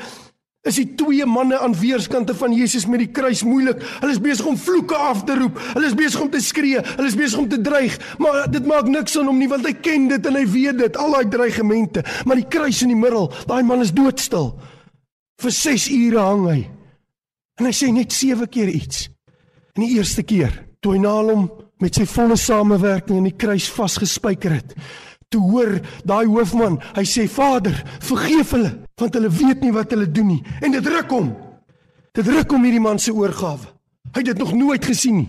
is 0.67 0.79
die 0.81 0.89
twee 0.99 1.27
manne 1.29 1.59
aan 1.63 1.75
weerskante 1.79 2.35
van 2.35 2.55
Jesus 2.55 2.87
met 2.91 3.05
die 3.05 3.11
kruis 3.15 3.43
moeilik. 3.47 3.83
Hulle 4.01 4.15
is 4.15 4.23
besig 4.23 4.47
om 4.51 4.59
vloeke 4.59 4.97
af 4.99 5.23
te 5.27 5.37
roep. 5.39 5.59
Hulle 5.73 5.87
is 5.87 5.97
besig 5.99 6.21
om 6.21 6.31
te 6.33 6.41
skree. 6.43 6.83
Hulle 6.83 7.11
is 7.11 7.19
besig 7.19 7.39
om 7.43 7.49
te 7.51 7.61
dreig. 7.63 7.97
Maar 8.23 8.47
dit 8.51 8.67
maak 8.67 8.91
niks 8.91 9.17
aan 9.19 9.31
hom 9.31 9.39
nie 9.41 9.51
want 9.51 9.67
hy 9.67 9.75
ken 9.79 10.09
dit 10.11 10.27
en 10.27 10.39
hy 10.39 10.47
weet 10.51 10.81
dit, 10.83 10.99
al 11.01 11.15
daai 11.15 11.29
dreigemente. 11.37 12.05
Maar 12.27 12.43
die 12.43 12.49
kruis 12.57 12.83
in 12.83 12.95
die 12.95 12.99
middel, 12.99 13.31
daai 13.47 13.63
man 13.67 13.85
is 13.85 13.95
doodstil. 13.95 14.55
Vir 15.43 15.55
6 15.55 15.91
ure 15.95 16.25
hang 16.25 16.47
hy. 16.51 16.61
En 17.61 17.69
hy 17.69 17.75
sê 17.77 17.93
net 17.93 18.13
7 18.13 18.49
keer 18.53 18.73
iets. 18.73 19.07
En 19.77 19.85
die 19.85 19.95
eerste 19.97 20.25
keer, 20.27 20.53
toe 20.81 20.97
hy 20.97 21.03
na 21.03 21.15
hom 21.31 21.49
met 21.83 21.97
sy 21.97 22.07
volle 22.09 22.39
samewerking 22.41 23.21
in 23.21 23.29
die 23.29 23.37
kruis 23.37 23.69
vasgespijker 23.69 24.55
het, 24.57 24.73
toe 25.33 25.43
hoor 25.45 25.75
daai 26.09 26.25
hoofman, 26.25 26.79
hy 26.97 27.05
sê 27.09 27.27
Vader, 27.29 27.77
vergeef 28.01 28.55
hulle, 28.57 28.71
want 28.97 29.15
hulle 29.15 29.31
weet 29.31 29.61
nie 29.61 29.73
wat 29.73 29.91
hulle 29.93 30.09
doen 30.11 30.27
nie. 30.27 30.43
En 30.65 30.73
dit 30.73 30.87
ruk 30.87 31.11
hom. 31.13 31.33
Dit 32.17 32.29
ruk 32.33 32.51
hom 32.51 32.65
hierdie 32.65 32.81
man 32.81 32.99
se 32.99 33.13
oorgawe. 33.13 33.69
Hy 34.15 34.23
het 34.23 34.31
dit 34.33 34.39
nog 34.41 34.55
nooit 34.57 34.85
gesien 34.85 35.21
nie. 35.21 35.29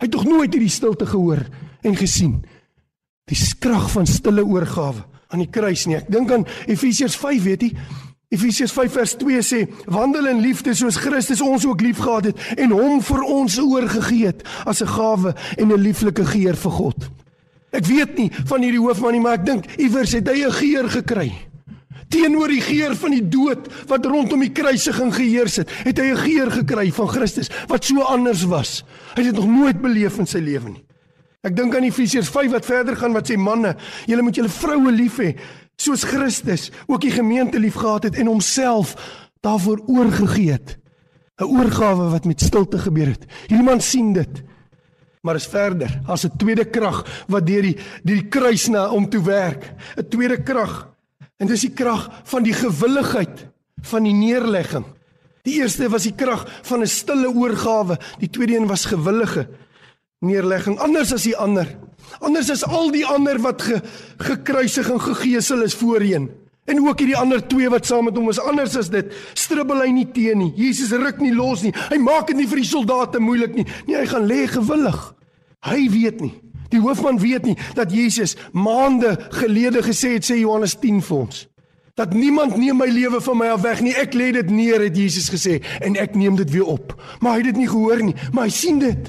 Hy 0.00 0.08
het 0.08 0.16
nog 0.16 0.24
nooit 0.24 0.52
hierdie 0.52 0.72
stilte 0.72 1.06
gehoor 1.06 1.42
en 1.82 1.96
gesien. 1.96 2.38
Die 3.28 3.36
krag 3.60 3.90
van 3.92 4.06
stille 4.06 4.44
oorgawe 4.44 5.04
aan 5.28 5.42
die 5.42 5.50
kruis 5.50 5.84
nie. 5.86 5.96
Ek 5.98 6.08
dink 6.12 6.32
aan 6.32 6.46
Efesiërs 6.66 7.16
5, 7.18 7.42
weet 7.42 7.64
jy? 7.66 7.70
Efesiërs 8.32 8.72
5 8.74 8.92
vers 8.92 9.14
2 9.20 9.42
sê: 9.42 9.58
"Wandel 9.86 10.26
in 10.26 10.40
liefde 10.40 10.74
soos 10.74 10.96
Christus 10.96 11.40
ons 11.40 11.66
ook 11.66 11.80
liefgehad 11.80 12.24
het 12.24 12.38
en 12.56 12.70
hom 12.70 13.02
vir 13.02 13.22
ons 13.22 13.58
oorgegee 13.58 14.26
het 14.26 14.42
as 14.64 14.82
'n 14.82 14.86
gawe 14.86 15.34
en 15.56 15.68
'n 15.72 15.80
lieflike 15.80 16.24
geur 16.24 16.56
vir 16.56 16.70
God." 16.70 17.10
Ek 17.70 17.84
weet 17.84 18.16
nie 18.18 18.30
van 18.44 18.62
hierdie 18.62 18.80
hoofman 18.80 19.12
nie, 19.12 19.20
maar 19.20 19.38
ek 19.38 19.46
dink 19.46 19.64
iewers 19.78 20.12
het 20.12 20.28
hy 20.28 20.44
'n 20.44 20.52
geur 20.52 20.88
gekry. 20.90 21.32
Teenoor 22.16 22.48
die 22.48 22.62
geur 22.64 22.94
van 22.96 23.12
die 23.12 23.24
dood 23.28 23.66
wat 23.90 24.06
rondom 24.08 24.40
die 24.40 24.52
kruisiging 24.56 25.12
geheers 25.12 25.58
het, 25.60 25.72
het 25.84 25.98
hy 26.00 26.12
'n 26.14 26.22
geur 26.24 26.50
gekry 26.50 26.88
van 26.92 27.08
Christus 27.08 27.50
wat 27.68 27.84
so 27.84 28.00
anders 28.00 28.44
was. 28.48 28.84
Hy 29.14 29.22
het 29.22 29.34
dit 29.34 29.44
nog 29.44 29.50
nooit 29.50 29.80
beleef 29.80 30.18
in 30.18 30.26
sy 30.26 30.38
lewe 30.38 30.68
nie. 30.70 30.84
Ek 31.42 31.56
dink 31.56 31.76
aan 31.76 31.84
Efesiërs 31.84 32.28
5 32.28 32.50
wat 32.50 32.64
verder 32.64 32.96
gaan 32.96 33.12
wat 33.12 33.28
sê 33.28 33.36
manne, 33.36 33.76
julle 34.06 34.22
moet 34.22 34.34
julle 34.34 34.48
vroue 34.48 34.92
lief 34.92 35.18
hê 35.18 35.36
soos 35.76 36.04
Christus 36.04 36.70
ook 36.86 37.00
die 37.00 37.10
gemeente 37.10 37.58
liefgehad 37.58 38.02
het 38.02 38.16
en 38.16 38.26
homself 38.26 38.96
daarvoor 39.42 39.82
oorgegee 39.86 40.52
het. 40.52 40.78
'n 41.38 41.44
Oorgawe 41.44 42.10
wat 42.10 42.24
met 42.24 42.40
stilte 42.40 42.78
gebeur 42.78 43.06
het. 43.06 43.26
Hierdie 43.48 43.66
man 43.66 43.80
sien 43.80 44.12
dit 44.12 44.42
maar 45.26 45.34
is 45.34 45.46
verder 45.46 46.00
as 46.06 46.24
'n 46.24 46.36
tweede 46.38 46.64
krag 46.64 47.04
wat 47.28 47.46
deur 47.46 47.62
die 47.62 47.76
die 48.04 48.28
kruis 48.28 48.68
na 48.68 48.88
om 48.88 49.08
toe 49.08 49.22
werk 49.22 49.74
'n 49.96 50.08
tweede 50.08 50.42
krag 50.42 50.95
en 51.38 51.50
dis 51.50 51.66
die 51.66 51.74
krag 51.76 52.08
van 52.24 52.46
die 52.46 52.54
gewilligheid 52.56 53.46
van 53.90 54.06
die 54.08 54.14
neerlegging 54.16 54.86
die 55.46 55.60
eerste 55.60 55.90
was 55.92 56.08
die 56.08 56.16
krag 56.16 56.46
van 56.62 56.82
'n 56.82 56.90
stille 56.90 57.28
oorgawe 57.28 57.98
die 58.18 58.30
tweede 58.30 58.56
een 58.56 58.66
was 58.66 58.84
gewillige 58.84 59.48
neerlegging 60.20 60.78
anders 60.78 61.12
as 61.12 61.22
die 61.22 61.36
ander 61.36 61.66
anders 62.20 62.50
as 62.50 62.64
al 62.64 62.90
die 62.90 63.06
ander 63.06 63.38
wat 63.38 63.62
ge, 63.62 63.82
gekruisig 64.18 64.90
en 64.90 65.00
gegeesel 65.00 65.62
is 65.62 65.74
voorheen 65.74 66.30
En 66.66 66.80
ook 66.82 66.98
hierdie 66.98 67.16
ander 67.16 67.42
twee 67.46 67.68
wat 67.70 67.86
saam 67.86 68.08
met 68.08 68.16
hom 68.18 68.26
was, 68.26 68.40
anders 68.42 68.74
as 68.78 68.88
dit, 68.90 69.12
stribbel 69.38 69.84
hy 69.84 69.90
nie 69.94 70.08
teen 70.10 70.40
nie. 70.42 70.48
Jesus 70.58 70.90
ruk 70.98 71.20
nie 71.22 71.30
los 71.34 71.62
nie. 71.62 71.70
Hy 71.92 71.98
maak 72.02 72.26
dit 72.32 72.40
nie 72.40 72.48
vir 72.50 72.58
die 72.58 72.66
soldate 72.66 73.20
moeilik 73.22 73.54
nie. 73.54 73.66
Nee, 73.86 74.00
hy 74.00 74.06
gaan 74.10 74.26
lê 74.26 74.40
gewillig. 74.50 74.98
Hy 75.66 75.84
weet 75.94 76.24
nie. 76.24 76.32
Die 76.72 76.80
hoofman 76.80 77.20
weet 77.22 77.44
nie 77.48 77.56
dat 77.74 77.92
Jesus 77.92 78.36
maande 78.52 79.16
gelede 79.40 79.82
gesê 79.86 80.16
het 80.16 80.26
sê 80.26 80.40
Johannes 80.40 80.78
10 80.80 81.02
vir 81.02 81.18
ons 81.24 81.46
dat 81.96 82.12
niemand 82.12 82.58
neem 82.60 82.76
my 82.76 82.86
lewe 82.92 83.22
van 83.24 83.38
my 83.40 83.46
af 83.54 83.62
weg 83.64 83.80
nie. 83.80 83.94
Ek 83.96 84.12
lê 84.12 84.28
dit 84.36 84.50
neer 84.52 84.82
het 84.84 84.96
Jesus 84.96 85.30
gesê 85.32 85.62
en 85.80 85.96
ek 85.96 86.12
neem 86.12 86.36
dit 86.36 86.50
weer 86.52 86.68
op. 86.68 86.92
Maar 87.24 87.38
hy 87.38 87.40
het 87.40 87.48
dit 87.54 87.62
nie 87.62 87.70
gehoor 87.72 88.02
nie, 88.04 88.12
maar 88.36 88.50
hy 88.50 88.52
sien 88.52 88.82
dit. 88.82 89.08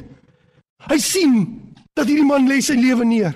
Hy 0.88 0.98
sien 1.04 1.36
dat 1.98 2.08
hierdie 2.08 2.28
man 2.28 2.48
lê 2.48 2.62
sy 2.64 2.78
lewe 2.80 3.04
neer. 3.04 3.36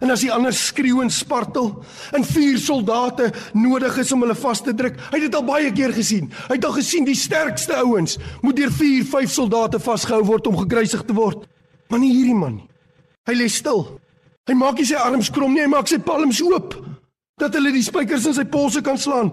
En 0.00 0.14
as 0.14 0.22
die 0.24 0.30
ander 0.32 0.54
skreeu 0.56 1.02
en 1.02 1.10
spartel 1.12 1.72
en 2.16 2.24
vier 2.24 2.56
soldate 2.62 3.28
nodig 3.58 3.98
is 4.00 4.14
om 4.14 4.22
hulle 4.24 4.38
vas 4.38 4.62
te 4.64 4.72
druk. 4.76 4.96
Hy 5.10 5.18
het 5.18 5.26
dit 5.26 5.36
al 5.36 5.44
baie 5.50 5.74
keer 5.76 5.92
gesien. 5.96 6.30
Hy 6.46 6.56
het 6.56 6.70
al 6.70 6.78
gesien 6.78 7.04
die 7.08 7.18
sterkste 7.18 7.76
ouens 7.82 8.16
moet 8.40 8.56
deur 8.62 8.72
4, 8.72 9.04
5 9.10 9.34
soldate 9.34 9.82
vasgehou 9.82 10.22
word 10.30 10.48
om 10.48 10.62
gekruisig 10.62 11.04
te 11.04 11.16
word. 11.16 11.44
Maar 11.90 12.00
nie 12.06 12.14
hierdie 12.14 12.38
man 12.38 12.60
nie. 12.62 12.69
Hy 13.28 13.36
lê 13.36 13.48
stil. 13.52 13.84
Hy 14.48 14.56
maak 14.58 14.80
nie 14.80 14.88
sy 14.88 14.98
arms 14.98 15.30
krom 15.32 15.54
nie, 15.54 15.64
hy 15.64 15.70
maak 15.70 15.88
sy 15.90 16.00
palms 16.04 16.40
oop 16.44 16.76
dat 17.40 17.54
hulle 17.56 17.72
die 17.72 17.84
spykers 17.84 18.26
in 18.28 18.36
sy 18.36 18.44
polse 18.52 18.82
kan 18.84 18.98
slaan. 19.00 19.30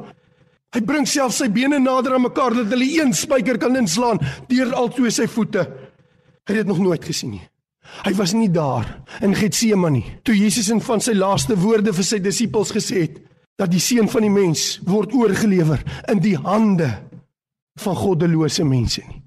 Hy 0.75 0.79
bring 0.87 1.07
self 1.07 1.33
sy 1.35 1.49
bene 1.51 1.79
nader 1.79 2.15
aan 2.15 2.23
mekaar 2.23 2.55
dat 2.55 2.71
hulle 2.71 2.87
een 2.87 3.13
spyker 3.15 3.59
kan 3.59 3.75
inslaan 3.79 4.19
deur 4.47 4.71
altoe 4.79 5.11
sy 5.11 5.27
voete. 5.31 5.65
Hy 6.47 6.55
het 6.55 6.61
dit 6.61 6.71
nog 6.71 6.79
nooit 6.79 7.03
gesien 7.03 7.33
nie. 7.35 7.43
Hy 8.03 8.13
was 8.19 8.33
nie 8.35 8.49
daar 8.51 8.87
in 9.23 9.35
Getsemane 9.35 10.03
toe 10.27 10.35
Jesus 10.35 10.69
in 10.71 10.81
van 10.83 11.03
sy 11.03 11.15
laaste 11.15 11.55
woorde 11.59 11.93
vir 11.95 12.07
sy 12.07 12.19
disippels 12.23 12.73
gesê 12.75 13.05
het 13.05 13.19
dat 13.57 13.71
die 13.71 13.81
seun 13.81 14.09
van 14.11 14.27
die 14.27 14.31
mens 14.31 14.77
word 14.85 15.15
oorgelewer 15.15 15.81
in 16.11 16.21
die 16.23 16.35
hande 16.37 16.89
van 17.81 17.97
goddelose 17.97 18.65
mense 18.67 19.01
nie. 19.07 19.23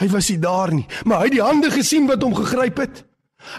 Hy 0.00 0.08
was 0.10 0.28
nie 0.30 0.40
daar 0.42 0.72
nie, 0.74 0.86
maar 1.06 1.22
hy 1.22 1.28
het 1.28 1.36
die 1.36 1.44
hande 1.44 1.70
gesien 1.70 2.08
wat 2.10 2.22
hom 2.22 2.34
gegryp 2.34 2.80
het. 2.82 3.04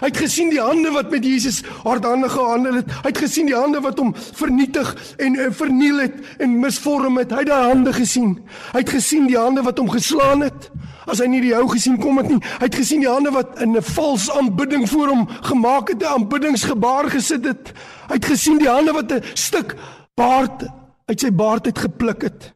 Hy 0.00 0.10
het 0.10 0.16
gesien 0.20 0.50
die 0.50 0.60
hande 0.60 0.90
wat 0.94 1.10
met 1.10 1.24
Jesus 1.24 1.62
hardhandig 1.84 2.32
gehandel 2.32 2.80
het. 2.80 2.90
Hy 3.02 3.12
het 3.12 3.20
gesien 3.22 3.46
die 3.46 3.56
hande 3.56 3.80
wat 3.84 3.98
hom 3.98 4.14
vernietig 4.16 4.92
en 5.22 5.34
uh, 5.34 5.48
verniel 5.50 6.02
het 6.04 6.16
en 6.42 6.58
misvorm 6.60 7.18
het. 7.20 7.32
Hy 7.32 7.44
het 7.44 7.50
daai 7.52 7.68
hande 7.70 7.92
gesien. 7.96 8.36
Hy 8.72 8.82
het 8.82 8.92
gesien 8.92 9.26
die 9.30 9.38
hande 9.38 9.64
wat 9.66 9.78
hom 9.78 9.90
geslaan 9.90 10.44
het. 10.46 10.70
As 11.06 11.22
hy 11.22 11.28
nie 11.30 11.42
die 11.44 11.54
hou 11.54 11.66
gesien 11.70 12.00
kom 12.02 12.18
het 12.18 12.28
nie. 12.30 12.40
Hy 12.58 12.66
het 12.66 12.78
gesien 12.80 13.04
die 13.04 13.10
hande 13.10 13.30
wat 13.34 13.60
in 13.62 13.76
'n 13.76 13.82
vals 13.82 14.30
aanbidding 14.30 14.88
voor 14.90 15.08
hom 15.08 15.28
gemaak 15.42 15.88
het, 15.88 16.02
'n 16.02 16.12
aanbiddingsgebaar 16.18 17.10
gesit 17.10 17.44
het. 17.44 17.72
Hy 18.08 18.14
het 18.14 18.24
gesien 18.24 18.58
die 18.58 18.68
hande 18.68 18.92
wat 18.92 19.12
'n 19.12 19.22
stuk 19.34 19.76
baard 20.14 20.66
uit 21.06 21.20
sy 21.20 21.30
baard 21.30 21.66
uit 21.66 21.78
gepluk 21.78 22.22
het. 22.22 22.52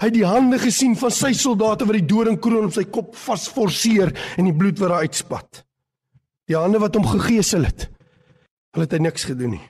Hy 0.00 0.06
het 0.10 0.14
die 0.14 0.26
hande 0.26 0.58
gesien 0.58 0.96
van 0.96 1.10
sy 1.10 1.32
soldate 1.32 1.86
wat 1.86 1.94
die 1.94 2.08
doringkroon 2.10 2.64
op 2.64 2.72
sy 2.72 2.84
kop 2.84 3.14
vasforceer 3.16 4.10
en 4.36 4.44
die 4.44 4.56
bloed 4.56 4.78
wat 4.78 4.88
daar 4.88 5.06
uitspat. 5.06 5.64
Die 6.48 6.56
hande 6.56 6.78
wat 6.78 6.94
hom 6.94 7.06
gegeesel 7.06 7.64
het. 7.64 7.88
Hulle 8.74 8.84
het 8.84 8.92
hy 8.92 8.98
niks 8.98 9.24
gedoen 9.24 9.56
nie. 9.56 9.64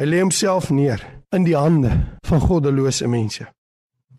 Hy 0.00 0.06
lê 0.08 0.22
homself 0.22 0.70
neer 0.70 1.02
in 1.36 1.44
die 1.44 1.56
hande 1.56 1.90
van 2.28 2.40
goddelose 2.40 3.08
mense. 3.08 3.46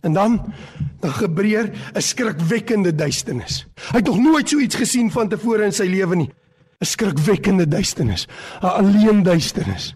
En 0.03 0.13
dan 0.13 0.53
dan 0.99 1.11
gebreer 1.11 1.71
'n 1.93 2.01
skrikwekkende 2.01 2.95
duisternis. 2.95 3.65
Hy 3.91 3.97
het 3.97 4.05
nog 4.05 4.17
nooit 4.17 4.49
so 4.49 4.59
iets 4.59 4.75
gesien 4.75 5.11
van 5.11 5.29
tevore 5.29 5.63
in 5.63 5.73
sy 5.73 5.83
lewe 5.83 6.15
nie. 6.15 6.31
'n 6.79 6.85
Skrikwekkende 6.85 7.67
duisternis, 7.67 8.27
'n 8.61 8.65
alleen 8.65 9.23
duisternis. 9.23 9.95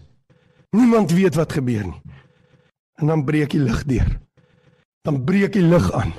Niemand 0.70 1.12
weet 1.12 1.34
wat 1.34 1.52
gebeur 1.52 1.84
nie. 1.84 2.02
En 2.94 3.06
dan 3.06 3.24
breek 3.24 3.50
die 3.50 3.60
lig 3.60 3.84
deur. 3.84 4.20
Dan 5.02 5.24
breek 5.24 5.52
die 5.52 5.62
lig 5.62 5.92
aan. 5.92 6.12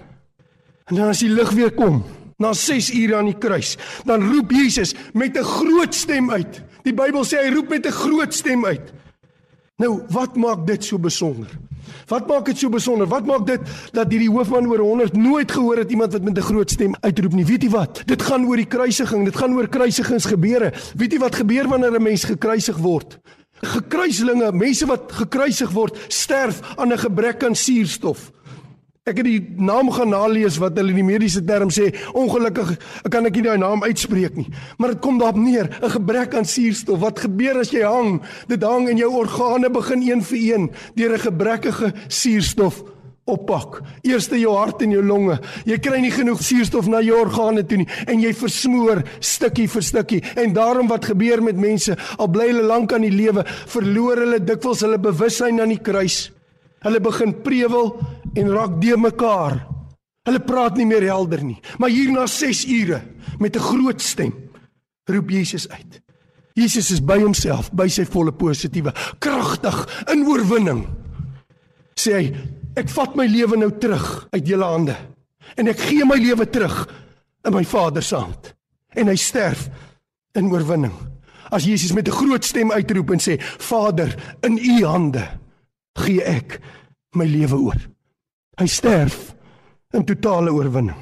En 0.85 0.95
dan 0.95 1.07
as 1.07 1.19
die 1.19 1.29
lig 1.29 1.51
weer 1.51 1.71
kom, 1.71 2.03
na 2.39 2.53
6 2.53 2.89
ure 2.95 3.15
aan 3.19 3.29
die 3.29 3.37
kruis, 3.37 3.75
dan 4.07 4.23
roep 4.23 4.51
Jesus 4.51 4.95
met 5.13 5.37
'n 5.37 5.43
groot 5.43 5.95
stem 5.95 6.31
uit. 6.31 6.63
Die 6.83 6.93
Bybel 6.93 7.23
sê 7.23 7.43
hy 7.43 7.53
roep 7.53 7.69
met 7.69 7.85
'n 7.85 7.91
groot 7.91 8.33
stem 8.33 8.65
uit. 8.65 8.93
Nou, 9.77 10.01
wat 10.11 10.35
maak 10.35 10.67
dit 10.67 10.83
so 10.83 10.97
besonder? 10.99 11.47
Wat 12.09 12.27
maak 12.27 12.45
dit 12.45 12.57
so 12.57 12.69
besonder? 12.69 13.07
Wat 13.07 13.25
maak 13.25 13.45
dit 13.47 13.61
dat 13.95 14.11
hierdie 14.11 14.29
hoofman 14.29 14.67
oor 14.67 14.81
100 14.83 15.15
nooit 15.15 15.51
gehoor 15.51 15.77
het 15.77 15.91
iemand 15.91 16.13
wat 16.13 16.23
met 16.23 16.37
'n 16.37 16.41
groot 16.41 16.71
stem 16.71 16.95
uitroep 16.99 17.33
nie? 17.33 17.45
Weet 17.45 17.63
jy 17.63 17.69
wat? 17.69 18.03
Dit 18.05 18.21
gaan 18.21 18.45
oor 18.45 18.55
die 18.55 18.65
kruisiging, 18.65 19.25
dit 19.25 19.35
gaan 19.35 19.53
oor 19.53 19.67
kruisigingsgebeure. 19.67 20.73
Weet 20.95 21.11
jy 21.11 21.19
wat 21.19 21.35
gebeur 21.35 21.67
wanneer 21.67 21.95
'n 21.95 22.03
mens 22.03 22.23
gekruisig 22.23 22.77
word? 22.77 23.19
Gekruislinge, 23.61 24.51
mense 24.51 24.85
wat 24.85 25.11
gekruisig 25.11 25.71
word, 25.71 25.97
sterf 26.07 26.61
aan 26.75 26.91
'n 26.91 26.97
gebrek 26.97 27.43
aan 27.43 27.55
suurstof. 27.55 28.31
Ek 29.07 29.21
het 29.21 29.25
die 29.25 29.39
naam 29.57 29.87
gaan 29.95 30.11
nalees 30.11 30.59
wat 30.59 30.75
hulle 30.77 30.91
in 30.91 30.99
die 30.99 31.07
mediese 31.07 31.41
term 31.47 31.71
sê, 31.73 31.87
ongelukkig 32.17 32.75
kan 33.09 33.25
ek 33.25 33.39
nie 33.39 33.45
daai 33.47 33.61
naam 33.61 33.81
uitspreek 33.87 34.35
nie. 34.37 34.49
Maar 34.77 34.93
dit 34.93 35.01
kom 35.05 35.17
daarop 35.21 35.39
neer, 35.39 35.69
'n 35.81 35.89
gebrek 35.89 36.35
aan 36.35 36.45
suurstof. 36.45 36.99
Wat 36.99 37.19
gebeur 37.19 37.59
as 37.59 37.71
jy 37.71 37.81
hang? 37.81 38.21
Dit 38.47 38.63
hang 38.63 38.89
en 38.89 38.97
jou 38.97 39.09
organe 39.09 39.69
begin 39.69 40.01
een 40.01 40.21
vir 40.21 40.37
een 40.37 40.71
deur 40.95 41.13
'n 41.13 41.19
gebrekkige 41.19 41.93
suurstof 42.07 42.83
oppak. 43.25 43.81
Eerste 44.01 44.39
jou 44.39 44.55
hart 44.55 44.81
en 44.81 44.91
jou 44.91 45.03
longe. 45.03 45.39
Jy 45.65 45.77
kry 45.77 45.99
nie 45.99 46.11
genoeg 46.11 46.41
suurstof 46.41 46.87
na 46.87 47.01
jou 47.01 47.19
organe 47.19 47.65
toe 47.65 47.77
nie 47.77 47.87
en 48.07 48.19
jy 48.19 48.33
versmoor 48.33 49.03
stukkie 49.19 49.67
vir 49.67 49.81
stukkie. 49.81 50.23
En 50.35 50.53
daarom 50.53 50.87
wat 50.87 51.05
gebeur 51.05 51.41
met 51.41 51.55
mense, 51.55 51.95
al 52.17 52.27
bly 52.27 52.47
hulle 52.47 52.63
lank 52.63 52.93
aan 52.93 53.01
die 53.01 53.15
lewe, 53.15 53.45
verloor 53.45 54.17
hulle 54.17 54.39
dikwels 54.43 54.81
hulle 54.81 54.97
bewussyn 54.97 55.61
aan 55.61 55.69
die 55.69 55.81
kruis. 55.81 56.31
Hulle 56.85 56.99
begin 57.03 57.33
prewel 57.43 57.93
en 58.33 58.51
raak 58.53 58.81
de 58.81 58.97
mekaar. 58.97 59.59
Hulle 60.27 60.41
praat 60.45 60.77
nie 60.77 60.85
meer 60.85 61.07
helder 61.09 61.43
nie. 61.43 61.57
Maar 61.77 61.89
hier 61.89 62.11
na 62.11 62.27
6 62.27 62.65
ure 62.65 63.01
met 63.39 63.55
'n 63.55 63.59
groot 63.59 64.01
stem 64.01 64.33
roep 65.05 65.29
Jesus 65.29 65.69
uit. 65.69 66.01
Jesus 66.53 66.91
is 66.91 67.01
by 67.01 67.19
homself, 67.21 67.71
by 67.71 67.87
sy 67.87 68.05
volle 68.05 68.31
positiewe, 68.31 68.93
kragtig 69.19 70.03
in 70.11 70.25
oorwinning. 70.27 70.87
Sê 71.95 72.13
hy, 72.13 72.35
ek 72.75 72.89
vat 72.89 73.15
my 73.15 73.25
lewe 73.25 73.57
nou 73.57 73.71
terug 73.79 74.27
uit 74.31 74.47
julle 74.47 74.65
hande 74.65 74.95
en 75.55 75.67
ek 75.67 75.79
gee 75.79 76.05
my 76.05 76.15
lewe 76.15 76.45
terug 76.45 76.87
in 77.45 77.53
my 77.53 77.63
Vader 77.65 78.03
se 78.03 78.15
hand. 78.15 78.53
En 78.95 79.07
hy 79.07 79.15
sterf 79.15 79.69
in 80.37 80.51
oorwinning. 80.51 80.93
As 81.49 81.65
Jesus 81.65 81.93
met 81.93 82.07
'n 82.07 82.11
groot 82.11 82.45
stem 82.45 82.71
uitroep 82.71 83.11
en 83.11 83.19
sê, 83.19 83.39
Vader, 83.41 84.15
in 84.41 84.57
u 84.57 84.85
hande 84.85 85.27
gee 85.97 86.23
ek 86.23 86.59
my 87.17 87.25
lewe 87.25 87.57
oor. 87.57 87.79
Hy 88.59 88.67
sterf 88.67 89.33
in 89.93 90.05
totale 90.05 90.53
oorwinning. 90.53 90.97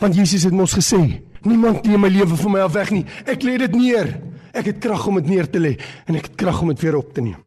Want 0.00 0.16
Jesus 0.16 0.44
het 0.44 0.54
mos 0.56 0.74
gesê, 0.76 1.00
niemand 1.46 1.86
neem 1.86 2.00
my 2.00 2.10
lewe 2.12 2.36
van 2.36 2.52
my 2.52 2.64
af 2.64 2.74
weg 2.76 2.92
nie. 2.92 3.04
Ek 3.24 3.44
lê 3.46 3.56
dit 3.62 3.76
neer. 3.76 4.16
Ek 4.56 4.70
het 4.70 4.80
krag 4.80 5.04
om 5.08 5.18
dit 5.20 5.28
neer 5.34 5.48
te 5.52 5.60
lê 5.60 5.74
en 6.08 6.16
ek 6.16 6.30
het 6.30 6.38
krag 6.40 6.62
om 6.64 6.72
dit 6.72 6.80
weer 6.86 6.96
op 6.96 7.12
te 7.12 7.20
neem. 7.24 7.40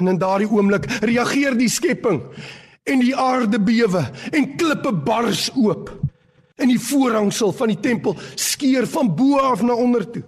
En 0.00 0.08
in 0.08 0.20
daardie 0.20 0.48
oomblik 0.48 0.86
reageer 1.02 1.56
die 1.58 1.68
skepping 1.68 2.22
en 2.88 3.02
die 3.02 3.14
aarde 3.16 3.60
bewe 3.60 4.04
en 4.32 4.54
klippe 4.56 4.92
bars 4.92 5.48
oop. 5.56 5.90
En 6.58 6.72
die 6.72 6.80
voorhangsel 6.80 7.52
van 7.54 7.70
die 7.70 7.80
tempel 7.82 8.16
skeur 8.34 8.88
van 8.88 9.12
bo 9.14 9.38
af 9.42 9.62
na 9.62 9.76
onder 9.76 10.06
toe. 10.10 10.24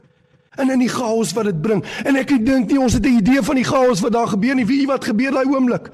En 0.60 0.70
in 0.70 0.82
die 0.82 0.92
chaos 0.92 1.32
wat 1.36 1.48
dit 1.48 1.60
bring. 1.62 1.84
En 2.04 2.16
ek 2.20 2.34
dink 2.44 2.70
nie 2.70 2.80
ons 2.80 2.92
het 2.92 3.04
'n 3.06 3.18
idee 3.18 3.42
van 3.42 3.56
die 3.56 3.64
chaos 3.64 4.00
wat 4.00 4.12
daar 4.12 4.28
gebeur 4.28 4.54
nie. 4.54 4.66
Wie 4.66 4.86
wat 4.86 5.04
gebeur 5.04 5.32
daai 5.32 5.48
oomblik? 5.48 5.90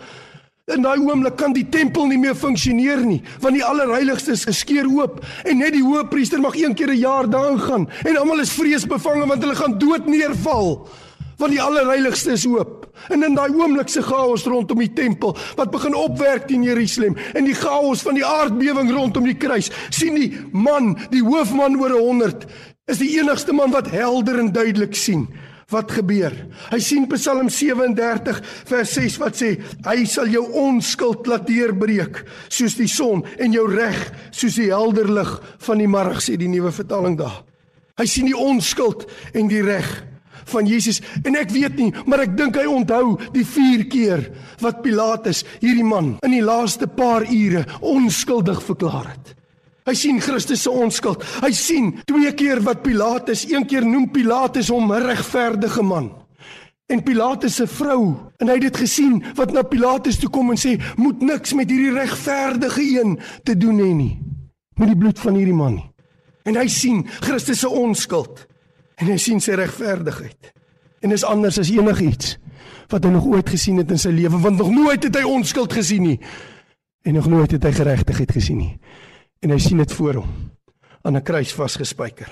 In 0.66 0.82
daai 0.82 0.98
oomblik 0.98 1.36
kan 1.38 1.52
die 1.54 1.68
tempel 1.70 2.08
nie 2.10 2.18
meer 2.18 2.34
funksioneer 2.34 3.04
nie, 3.06 3.20
want 3.38 3.54
die 3.54 3.64
allerheiligste 3.64 4.32
is 4.32 4.44
geskeur 4.44 4.88
oop 4.90 5.20
en 5.44 5.60
net 5.62 5.76
die 5.76 5.82
hoëpriester 5.84 6.40
mag 6.42 6.56
een 6.58 6.74
keer 6.74 6.90
'n 6.90 6.98
jaar 6.98 7.30
daarin 7.30 7.60
gaan 7.60 7.88
en 8.04 8.16
almal 8.16 8.40
is 8.40 8.50
vreesbevange 8.50 9.26
want 9.26 9.42
hulle 9.42 9.54
gaan 9.54 9.78
dood 9.78 10.06
neerval 10.06 10.88
want 11.38 11.52
die 11.52 11.62
allerheiligste 11.62 12.32
is 12.32 12.46
oop. 12.46 12.86
En 13.08 13.22
in 13.22 13.34
daai 13.34 13.52
oomblik 13.54 13.88
se 13.88 14.02
chaos 14.02 14.44
rondom 14.44 14.78
die 14.78 14.92
tempel 14.92 15.36
wat 15.56 15.70
begin 15.70 15.94
opwerk 15.94 16.48
teen 16.48 16.62
Jerusalem 16.62 17.16
en 17.34 17.44
die 17.44 17.54
chaos 17.54 18.02
van 18.02 18.14
die 18.14 18.26
aardbewing 18.26 18.90
rondom 18.90 19.24
die 19.24 19.36
kruis, 19.36 19.70
sien 19.90 20.14
die 20.14 20.32
man, 20.52 20.96
die 21.10 21.22
hoofman 21.22 21.78
oor 21.80 21.94
100, 21.98 22.46
is 22.86 23.00
die 23.02 23.16
enigste 23.18 23.54
man 23.54 23.72
wat 23.74 23.90
helder 23.90 24.38
en 24.38 24.52
duidelik 24.54 24.94
sien 24.94 25.26
wat 25.74 25.90
gebeur. 25.90 26.30
Hy 26.70 26.78
sien 26.78 27.08
Psalm 27.10 27.48
37 27.50 28.36
vers 28.68 28.92
6 28.94 29.16
wat 29.18 29.38
sê 29.40 29.48
hy 29.88 30.04
sal 30.06 30.30
jou 30.30 30.44
onskuld 30.62 31.26
laat 31.26 31.48
deurbreek 31.48 32.20
soos 32.46 32.76
die 32.78 32.86
son 32.90 33.24
en 33.42 33.54
jou 33.54 33.64
reg 33.72 33.98
soos 34.30 34.60
die 34.60 34.70
helder 34.70 35.10
lig 35.10 35.32
van 35.66 35.82
die 35.82 35.90
môre 35.90 36.20
sê 36.22 36.36
die 36.38 36.50
nuwe 36.50 36.70
vertaling 36.74 37.18
daar. 37.18 37.40
Hy 37.98 38.06
sien 38.06 38.30
die 38.30 38.38
onskuld 38.38 39.08
en 39.34 39.50
die 39.50 39.64
reg 39.66 39.88
van 40.46 40.70
Jesus 40.70 41.00
en 41.24 41.34
ek 41.40 41.50
weet 41.50 41.74
nie 41.80 41.90
maar 42.06 42.22
ek 42.22 42.36
dink 42.38 42.60
hy 42.60 42.68
onthou 42.70 43.16
die 43.34 43.42
4 43.42 43.88
keer 43.90 44.22
wat 44.62 44.84
Pilatus 44.86 45.42
hierdie 45.58 45.86
man 45.86 46.14
in 46.22 46.38
die 46.38 46.46
laaste 46.46 46.86
paar 46.86 47.26
ure 47.26 47.66
onskuldig 47.82 48.62
verklaar 48.62 49.10
het. 49.16 49.34
Hy 49.86 49.94
sien 49.94 50.20
Christus 50.20 50.64
se 50.66 50.70
onskuld. 50.70 51.22
Hy 51.44 51.52
sien 51.54 51.92
twee 52.08 52.32
keer 52.34 52.60
wat 52.66 52.82
Pilatus, 52.82 53.44
een 53.46 53.66
keer 53.70 53.86
noem 53.86 54.10
Pilatus 54.10 54.68
hom 54.74 54.92
'n 54.92 55.02
regverdige 55.06 55.82
man. 55.82 56.10
En 56.86 57.02
Pilatus 57.02 57.54
se 57.54 57.66
vrou, 57.66 58.14
en 58.38 58.46
hy 58.48 58.54
het 58.54 58.62
dit 58.62 58.76
gesien 58.76 59.24
wat 59.34 59.52
na 59.52 59.62
Pilatus 59.62 60.18
toe 60.18 60.30
kom 60.30 60.50
en 60.50 60.56
sê, 60.56 60.82
"Moet 60.96 61.20
niks 61.20 61.52
met 61.52 61.70
hierdie 61.70 61.92
regverdige 61.92 62.82
een 62.82 63.18
te 63.42 63.56
doen 63.56 63.78
hê 63.78 63.94
nie. 63.94 64.18
Met 64.74 64.88
die 64.88 64.96
bloed 64.96 65.18
van 65.18 65.34
hierdie 65.34 65.54
man 65.54 65.74
nie." 65.74 65.90
En 66.44 66.56
hy 66.56 66.66
sien 66.68 67.06
Christus 67.20 67.58
se 67.58 67.68
onskuld. 67.68 68.46
En 68.96 69.06
hy 69.06 69.16
sien 69.16 69.40
sy 69.40 69.52
regverdigheid. 69.52 70.52
En 71.00 71.12
is 71.12 71.24
anders 71.24 71.58
as 71.58 71.70
enigiets 71.70 72.38
wat 72.88 73.04
hy 73.04 73.10
nog 73.10 73.26
ooit 73.26 73.48
gesien 73.48 73.76
het 73.76 73.90
in 73.90 73.98
sy 73.98 74.08
lewe, 74.08 74.38
want 74.38 74.56
nog 74.56 74.70
nooit 74.70 75.02
het 75.02 75.16
hy 75.16 75.22
onskuld 75.22 75.72
gesien 75.72 76.02
nie. 76.02 76.20
En 77.02 77.14
nog 77.14 77.26
nooit 77.26 77.50
het 77.50 77.62
hy 77.62 77.72
geregtigheid 77.72 78.32
gesien 78.32 78.56
nie. 78.56 78.78
En 79.46 79.54
hy 79.54 79.60
sien 79.62 79.78
dit 79.78 79.92
voor 79.94 80.18
hom 80.18 80.30
aan 81.06 81.16
'n 81.16 81.22
kruis 81.22 81.52
vasgespijker. 81.54 82.26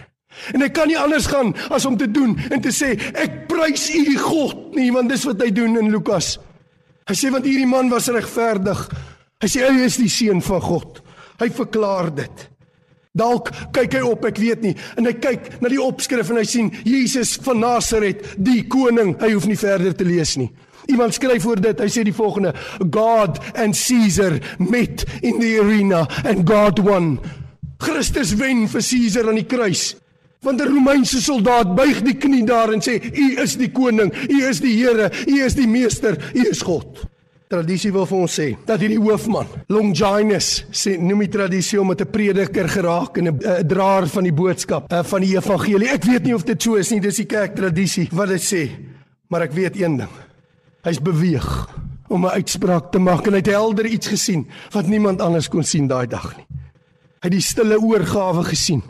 En 0.52 0.60
hy 0.60 0.68
kan 0.68 0.88
nie 0.88 0.98
anders 0.98 1.26
gaan 1.26 1.54
as 1.70 1.86
om 1.86 1.96
te 1.96 2.10
doen 2.10 2.34
en 2.50 2.60
te 2.60 2.72
sê 2.74 2.98
ek 3.14 3.46
prys 3.46 3.90
U 3.94 4.18
God 4.18 4.74
nie, 4.74 4.90
want 4.92 5.08
dis 5.08 5.24
wat 5.24 5.42
hy 5.42 5.52
doen 5.54 5.78
in 5.78 5.90
Lukas. 5.90 6.38
Hy 7.06 7.14
sê 7.14 7.30
want 7.30 7.44
hierdie 7.44 7.68
man 7.70 7.88
was 7.88 8.08
regverdig. 8.08 8.90
Hy 9.40 9.48
sê 9.48 9.62
hy 9.62 9.84
is 9.84 9.96
die 9.96 10.08
seun 10.08 10.42
van 10.42 10.60
God. 10.60 11.02
Hy 11.38 11.50
verklaar 11.50 12.10
dit. 12.14 12.50
Dalk 13.14 13.52
kyk 13.72 13.92
hy 13.94 14.00
op, 14.00 14.24
ek 14.24 14.38
weet 14.42 14.62
nie, 14.62 14.74
en 14.96 15.06
hy 15.06 15.12
kyk 15.12 15.60
na 15.62 15.68
die 15.68 15.82
opskrif 15.82 16.30
en 16.30 16.36
hy 16.36 16.44
sien 16.44 16.72
Jesus 16.82 17.36
van 17.36 17.60
Nasaret, 17.60 18.24
die 18.36 18.64
koning. 18.66 19.14
Hy 19.20 19.32
hoef 19.32 19.46
nie 19.46 19.56
verder 19.56 19.94
te 19.94 20.04
lees 20.04 20.36
nie. 20.36 20.50
Iemand 20.86 21.14
skryf 21.14 21.46
oor 21.46 21.60
dit. 21.60 21.80
Hy 21.80 21.88
sê 21.88 22.04
die 22.04 22.14
volgende: 22.14 22.54
God 22.90 23.40
and 23.54 23.76
Caesar 23.78 24.38
met 24.58 25.04
in 25.22 25.40
the 25.40 25.58
arena 25.60 26.06
and 26.24 26.44
God 26.48 26.78
won. 26.84 27.18
Christus 27.78 28.34
wen 28.40 28.66
vir 28.68 28.82
Caesar 28.82 29.28
aan 29.28 29.40
die 29.40 29.48
kruis. 29.48 29.94
Want 30.44 30.60
'n 30.60 30.68
Romeinse 30.68 31.20
soldaat 31.20 31.74
buig 31.74 32.02
die 32.02 32.16
knie 32.16 32.44
daar 32.44 32.72
en 32.72 32.80
sê: 32.80 33.00
"U 33.00 33.42
is 33.42 33.56
die 33.56 33.70
koning, 33.72 34.12
U 34.28 34.48
is 34.48 34.60
die 34.60 34.76
Here, 34.76 35.10
U 35.26 35.44
is 35.44 35.54
die 35.54 35.66
meester, 35.66 36.16
U 36.34 36.48
is 36.50 36.62
God." 36.62 37.06
Tradisie 37.48 37.92
wil 37.92 38.06
vir 38.08 38.18
ons 38.18 38.34
sê 38.40 38.46
dat 38.66 38.80
hierdie 38.80 38.98
hoofman, 38.98 39.46
Longinus, 39.68 40.64
sê 40.72 40.96
noem 40.98 41.20
die 41.26 41.28
tradisie 41.28 41.80
om 41.80 41.88
met 41.88 42.00
'n 42.00 42.10
prediker 42.10 42.68
geraak 42.68 43.18
en 43.18 43.28
'n 43.28 43.38
uh, 43.40 43.58
draer 43.62 44.06
van 44.08 44.24
die 44.24 44.32
boodskap 44.32 44.92
uh, 44.92 45.02
van 45.02 45.20
die 45.20 45.36
evangelie. 45.36 45.88
Ek 45.88 46.04
weet 46.04 46.24
nie 46.24 46.34
of 46.34 46.44
dit 46.44 46.62
so 46.62 46.74
is 46.74 46.90
nie, 46.90 47.00
dis 47.00 47.16
die 47.16 47.26
kerk 47.26 47.54
tradisie 47.54 48.08
wat 48.12 48.28
dit 48.28 48.42
sê, 48.42 48.70
maar 49.28 49.42
ek 49.42 49.52
weet 49.52 49.76
een 49.76 49.96
ding. 49.96 50.10
Hy's 50.84 51.00
beweeg 51.00 51.48
om 52.08 52.26
'n 52.26 52.36
uitspraak 52.36 52.90
te 52.92 52.98
maak 52.98 53.26
en 53.26 53.32
hy 53.32 53.40
het 53.40 53.46
helder 53.46 53.86
iets 53.86 54.06
gesien 54.06 54.46
wat 54.70 54.86
niemand 54.86 55.20
anders 55.20 55.48
kon 55.48 55.64
sien 55.64 55.86
daai 55.86 56.06
dag 56.06 56.36
nie. 56.36 56.46
Hy 57.20 57.28
het 57.28 57.32
die 57.32 57.40
stille 57.40 57.80
oorgawe 57.80 58.44
gesien. 58.44 58.82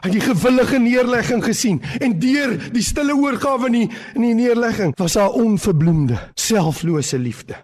Hy 0.00 0.10
het 0.10 0.12
die 0.12 0.20
gewillige 0.20 0.78
neerlegging 0.78 1.44
gesien 1.44 1.82
en 1.98 2.18
deur 2.18 2.70
die 2.72 2.82
stille 2.82 3.14
oorgawe 3.14 3.66
in 3.66 3.72
die, 3.72 3.90
in 4.14 4.22
die 4.22 4.34
neerlegging 4.34 4.94
was 4.96 5.14
haar 5.14 5.34
onverbloemde, 5.34 6.18
selflose 6.34 7.18
liefde. 7.18 7.56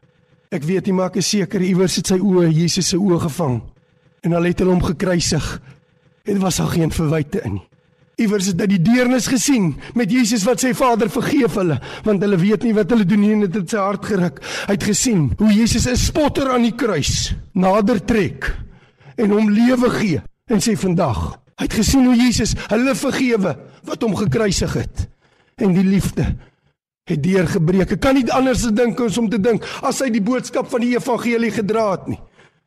Ek 0.51 0.63
weet 0.63 0.87
nie 0.87 0.93
maar 0.93 1.07
ek 1.07 1.17
is 1.23 1.29
seker 1.29 1.63
iewers 1.63 1.97
het 1.97 2.07
sy 2.07 2.19
oë 2.19 2.51
Jesus 2.51 2.89
se 2.89 2.99
oë 2.99 3.21
gevang 3.21 3.63
en 4.23 4.33
al 4.33 4.45
het 4.45 4.59
hulle 4.59 4.75
hom 4.75 4.83
gekruisig 4.83 5.61
en 6.25 6.41
was 6.41 6.57
daar 6.57 6.75
geen 6.75 6.91
verwyte 6.91 7.41
in 7.45 7.53
nie. 7.53 7.69
Iewers 8.21 8.47
het 8.53 8.61
hy 8.63 8.69
die 8.71 8.83
deernis 8.83 9.27
gesien 9.27 9.73
met 9.99 10.13
Jesus 10.13 10.45
wat 10.47 10.63
sê 10.63 10.71
Vader 10.77 11.11
vergeef 11.11 11.57
hulle 11.59 11.81
want 12.07 12.23
hulle 12.23 12.39
weet 12.39 12.67
nie 12.67 12.75
wat 12.77 12.93
hulle 12.95 13.07
doen 13.09 13.23
nie 13.25 13.33
en 13.35 13.43
dit 13.47 13.57
het 13.59 13.75
sy 13.75 13.81
hart 13.83 14.07
geruk. 14.07 14.39
Hy 14.69 14.77
het 14.77 14.87
gesien 14.87 15.25
hoe 15.41 15.51
Jesus 15.51 15.89
'n 15.91 15.97
spotter 15.99 16.53
aan 16.55 16.63
die 16.63 16.77
kruis 16.77 17.35
nader 17.55 17.99
trek 18.05 18.55
en 19.17 19.31
hom 19.31 19.51
lewe 19.51 19.91
gee 19.91 20.23
en 20.47 20.63
sê 20.63 20.77
vandag 20.79 21.41
hy 21.59 21.67
het 21.67 21.75
gesien 21.75 22.07
hoe 22.07 22.17
Jesus 22.17 22.55
hulle 22.71 22.95
vergewe 22.95 23.57
wat 23.85 24.03
hom 24.03 24.15
gekruisig 24.15 24.73
het 24.75 25.09
en 25.59 25.75
die 25.75 25.85
liefde 25.87 26.37
het 27.05 27.23
deurgebreek. 27.23 27.91
Ek 27.93 28.01
kan 28.01 28.15
nie 28.15 28.31
anders 28.33 28.65
dink 28.73 29.01
as 29.01 29.19
om 29.19 29.29
te 29.29 29.39
dink 29.39 29.65
as 29.83 30.01
hy 30.01 30.09
die 30.11 30.23
boodskap 30.25 30.71
van 30.71 30.81
die 30.81 30.95
evangelie 30.97 31.51
gedra 31.51 31.91
het 31.91 32.07
nie. 32.09 32.21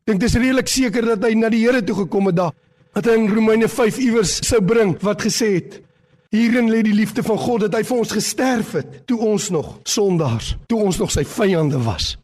Dink 0.06 0.20
dis 0.20 0.36
redelik 0.36 0.68
seker 0.68 1.06
dat 1.16 1.24
hy 1.24 1.34
na 1.36 1.50
die 1.50 1.66
Here 1.66 1.82
toe 1.84 2.04
gekom 2.04 2.30
het 2.30 2.36
daar. 2.36 2.54
Wat 2.94 3.06
hy 3.06 3.18
in 3.18 3.34
Romeine 3.34 3.68
5 3.68 3.98
iewers 3.98 4.40
sou 4.48 4.62
bring 4.62 4.98
wat 5.02 5.22
gesê 5.22 5.54
het 5.58 5.82
Hierin 6.30 6.68
lê 6.68 6.82
die 6.84 6.94
liefde 6.94 7.24
van 7.24 7.38
God 7.40 7.62
dat 7.64 7.76
hy 7.78 7.86
vir 7.88 8.00
ons 8.02 8.12
gesterf 8.12 8.74
het 8.76 8.96
toe 9.08 9.20
ons 9.24 9.48
nog 9.50 9.78
sondaars, 9.88 10.58
toe 10.68 10.82
ons 10.84 10.98
nog 11.00 11.12
sy 11.14 11.24
vyande 11.24 11.80
was. 11.86 12.18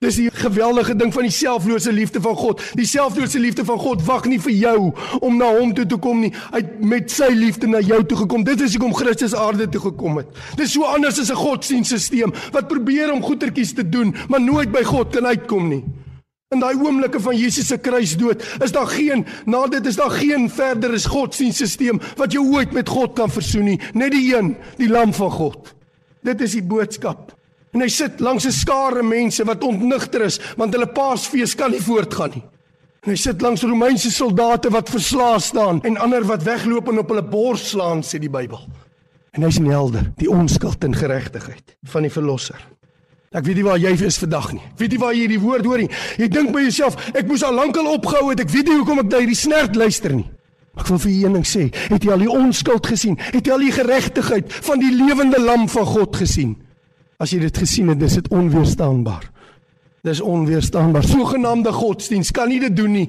Dis 0.00 0.16
die 0.16 0.30
geweldige 0.32 0.94
ding 0.96 1.10
van 1.12 1.26
die 1.26 1.34
selflose 1.34 1.92
liefde 1.92 2.22
van 2.24 2.38
God. 2.40 2.62
Die 2.72 2.86
selflose 2.88 3.36
liefde 3.38 3.66
van 3.68 3.76
God 3.78 4.00
wag 4.06 4.24
nie 4.32 4.38
vir 4.40 4.54
jou 4.56 4.78
om 5.20 5.36
na 5.36 5.50
hom 5.58 5.74
toe 5.76 5.84
te 5.84 5.98
kom 6.00 6.22
nie. 6.24 6.30
Hy 6.54 6.62
met 6.88 7.12
sy 7.12 7.28
liefde 7.36 7.68
na 7.68 7.82
jou 7.84 7.98
toe 8.08 8.22
gekom. 8.22 8.46
Dit 8.48 8.64
is 8.64 8.78
hoekom 8.78 8.96
Christus 8.96 9.36
aarde 9.36 9.68
toe 9.68 9.82
gekom 9.90 10.22
het. 10.22 10.30
Dis 10.56 10.72
so 10.72 10.88
anders 10.88 11.20
as 11.20 11.28
'n 11.28 11.36
godsdienstelsel 11.36 12.32
wat 12.56 12.68
probeer 12.68 13.12
om 13.12 13.20
goetertjies 13.20 13.74
te 13.74 13.84
doen, 13.84 14.14
maar 14.28 14.40
nooit 14.40 14.72
by 14.72 14.82
God 14.82 15.12
kan 15.12 15.26
uitkom 15.26 15.68
nie. 15.68 15.84
In 16.50 16.58
daai 16.58 16.80
oomblikke 16.82 17.20
van 17.22 17.36
Jesus 17.38 17.68
se 17.70 17.76
kruisdood, 17.78 18.40
is 18.58 18.72
daar 18.74 18.88
geen 18.90 19.20
na 19.46 19.60
dit 19.70 19.84
is 19.86 19.94
daar 19.96 20.10
geen 20.10 20.48
verdere 20.50 20.98
godsdienstelsel 20.98 22.00
wat 22.18 22.32
jou 22.34 22.42
ooit 22.56 22.72
met 22.74 22.88
God 22.90 23.12
kan 23.14 23.30
versoen 23.30 23.68
nie, 23.68 23.76
net 23.94 24.10
die 24.10 24.34
een, 24.34 24.56
die 24.80 24.88
lam 24.90 25.12
van 25.14 25.30
God. 25.30 25.70
Dit 26.26 26.42
is 26.42 26.56
die 26.58 26.64
boodskap. 26.66 27.30
En 27.70 27.84
hy 27.84 27.88
sit 27.88 28.18
langs 28.18 28.48
'n 28.50 28.52
skare 28.52 29.02
mense 29.02 29.44
wat 29.46 29.62
ontnigter 29.62 30.26
is 30.26 30.40
want 30.56 30.74
hulle 30.74 30.90
Paasfees 30.90 31.54
kan 31.54 31.70
nie 31.70 31.80
voortgaan 31.80 32.34
nie. 32.34 32.42
En 33.06 33.10
hy 33.10 33.16
sit 33.16 33.40
langs 33.40 33.62
Romeinse 33.62 34.10
soldate 34.10 34.70
wat 34.70 34.90
verslae 34.90 35.38
staan 35.38 35.80
en 35.82 35.96
ander 35.96 36.26
wat 36.26 36.42
wegloop 36.42 36.88
en 36.88 36.98
op 36.98 37.08
hulle 37.08 37.22
bors 37.22 37.68
slaan 37.70 38.02
sê 38.02 38.18
die 38.18 38.28
Bybel. 38.30 38.58
En 39.30 39.42
hy's 39.42 39.60
'n 39.60 39.70
helder, 39.70 40.12
die 40.16 40.30
onskuld 40.30 40.84
en 40.84 40.94
geregtigheid 40.94 41.76
van 41.82 42.02
die 42.02 42.10
verlosser. 42.10 42.79
Ek 43.30 43.44
weet 43.46 43.60
nie 43.60 43.62
waar 43.62 43.78
jy 43.78 43.92
is 44.08 44.16
vandag 44.18 44.48
nie. 44.56 44.64
Ek 44.72 44.80
weet 44.80 44.90
nie 44.90 44.98
waar 44.98 45.12
jy 45.14 45.20
hierdie 45.22 45.38
woord 45.38 45.66
hoor 45.68 45.78
nie. 45.78 45.90
Jy 46.18 46.26
dink 46.34 46.50
by 46.50 46.64
jouself, 46.64 46.96
ek 47.14 47.28
moes 47.30 47.44
al 47.46 47.54
lankal 47.54 47.86
opgehou 47.92 48.32
het. 48.32 48.40
Ek 48.42 48.50
weet 48.50 48.66
nie 48.66 48.78
hoekom 48.80 49.04
ek 49.04 49.10
daai 49.12 49.34
snert 49.38 49.76
luister 49.78 50.16
nie. 50.16 50.26
Ek 50.74 50.88
wil 50.90 50.98
vir 51.02 51.10
een 51.12 51.36
ding 51.38 51.44
sê, 51.46 51.68
het 51.92 52.02
jy 52.02 52.10
al 52.10 52.24
die 52.24 52.30
onskuld 52.30 52.88
gesien? 52.90 53.14
Het 53.30 53.46
jy 53.46 53.52
al 53.54 53.62
die 53.62 53.74
geregtigheid 53.74 54.56
van 54.66 54.80
die 54.82 54.90
lewende 54.96 55.38
lam 55.42 55.68
van 55.70 55.86
God 55.86 56.18
gesien? 56.18 56.56
As 57.22 57.30
jy 57.30 57.38
dit 57.44 57.60
gesien 57.62 57.92
het, 57.92 58.00
dis 58.00 58.16
dit 58.18 58.30
onweerstaanbaar. 58.34 59.28
Dis 60.08 60.22
onweerstaanbaar. 60.24 61.06
Sogenaamde 61.06 61.74
godsdiens 61.76 62.32
kan 62.34 62.50
nie 62.50 62.58
dit 62.64 62.74
doen 62.74 62.96
nie. 62.96 63.04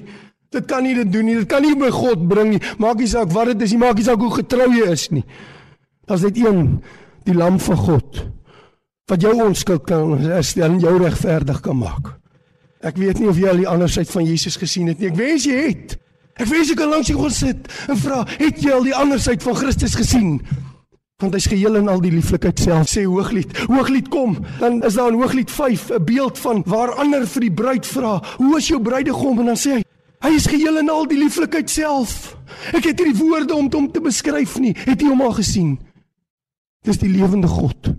Dit 0.54 0.68
kan 0.70 0.86
nie 0.86 0.94
dit 1.00 1.10
doen 1.10 1.26
nie. 1.26 1.34
Dit 1.40 1.48
kan 1.50 1.66
nie 1.66 1.74
by 1.80 1.90
God 1.90 2.22
bring 2.30 2.52
nie. 2.54 2.62
Maak 2.78 3.02
nie 3.02 3.10
saak 3.10 3.34
wat 3.34 3.50
dit 3.54 3.66
is 3.66 3.74
nie, 3.74 3.80
maak 3.82 3.98
nie 3.98 4.06
saak 4.06 4.22
hoe 4.22 4.30
getrou 4.36 4.68
jy 4.70 4.86
is 4.92 5.08
nie. 5.16 5.24
Daar's 6.06 6.22
net 6.28 6.38
een, 6.38 6.76
die 7.26 7.34
lam 7.34 7.58
van 7.62 7.82
God 7.88 8.22
wat 9.12 9.20
jou 9.20 9.32
onskuld 9.44 9.84
kan 9.88 10.16
herstel 10.24 10.70
en 10.70 10.80
jou 10.80 10.96
regverdig 11.02 11.60
kan 11.60 11.76
maak. 11.76 12.14
Ek 12.80 12.96
weet 12.98 13.20
nie 13.20 13.28
of 13.30 13.38
jy 13.38 13.50
al 13.50 13.60
die 13.60 13.68
ander 13.68 13.90
sy 13.92 14.06
van 14.08 14.24
Jesus 14.26 14.56
gesien 14.58 14.88
het 14.90 14.98
nie. 14.98 15.12
Ek 15.12 15.18
wens 15.20 15.44
jy 15.46 15.58
het. 15.68 15.96
Ek 16.40 16.48
wens 16.48 16.72
jy 16.72 16.76
kan 16.78 16.90
langs 16.90 17.12
hom 17.12 17.30
sit 17.30 17.68
en 17.92 17.98
vra, 18.00 18.22
het 18.40 18.62
jy 18.64 18.72
al 18.72 18.88
die 18.88 18.96
ander 18.96 19.20
sy 19.20 19.36
van 19.44 19.58
Christus 19.58 19.98
gesien? 19.98 20.38
want 21.22 21.36
hy's 21.36 21.46
geheel 21.46 21.78
in 21.78 21.86
al 21.86 22.00
die 22.02 22.10
lieflikheid 22.10 22.58
self 22.58 22.90
sê 22.90 23.04
hooglied 23.06 23.52
hooglied 23.70 24.08
kom 24.10 24.34
dan 24.58 24.80
is 24.86 24.96
daar 24.98 25.12
in 25.12 25.20
hooglied 25.20 25.50
5 25.54 25.90
'n 25.94 26.04
beeld 26.04 26.38
van 26.38 26.62
waar 26.66 26.94
ander 26.98 27.26
vir 27.26 27.46
die 27.46 27.54
bruid 27.62 27.86
vra 27.86 28.18
hoe 28.38 28.56
is 28.58 28.68
jou 28.68 28.80
bruidegom 28.82 29.38
en 29.38 29.52
dan 29.52 29.60
sê 29.64 29.78
hy 29.78 29.82
hy 30.26 30.32
is 30.34 30.46
geheel 30.46 30.78
in 30.78 30.90
al 30.90 31.06
die 31.06 31.18
lieflikheid 31.18 31.70
self 31.70 32.36
ek 32.72 32.84
het 32.90 32.98
hierdie 32.98 33.22
woorde 33.22 33.54
om 33.54 33.70
hom 33.72 33.90
te 33.92 34.00
beskryf 34.00 34.58
nie 34.58 34.74
het 34.84 35.00
jy 35.00 35.08
hom 35.08 35.22
al 35.22 35.38
gesien 35.38 35.78
dis 36.84 36.98
die 36.98 37.12
lewende 37.12 37.48
god 37.48 37.94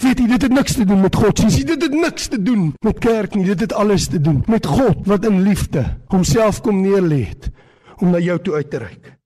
weet 0.00 0.18
jy 0.18 0.26
dit 0.26 0.42
het 0.42 0.52
niks 0.52 0.74
te 0.74 0.84
doen 0.84 1.00
met 1.00 1.16
god 1.16 1.38
sien 1.38 1.66
dit 1.66 1.82
het 1.82 1.94
niks 1.94 2.28
te 2.28 2.42
doen 2.42 2.74
met 2.84 2.98
kerk 2.98 3.34
nie 3.34 3.44
dit 3.44 3.60
het 3.60 3.72
alles 3.72 4.06
te 4.08 4.20
doen 4.20 4.44
met 4.46 4.66
god 4.66 5.06
wat 5.06 5.24
in 5.24 5.42
liefde 5.42 5.84
homself 6.06 6.60
kom 6.60 6.80
neerlê 6.82 7.24
het 7.28 7.50
om 7.98 8.10
na 8.10 8.18
jou 8.18 8.38
toe 8.42 8.54
uit 8.54 8.70
te 8.70 8.78
reik 8.78 9.22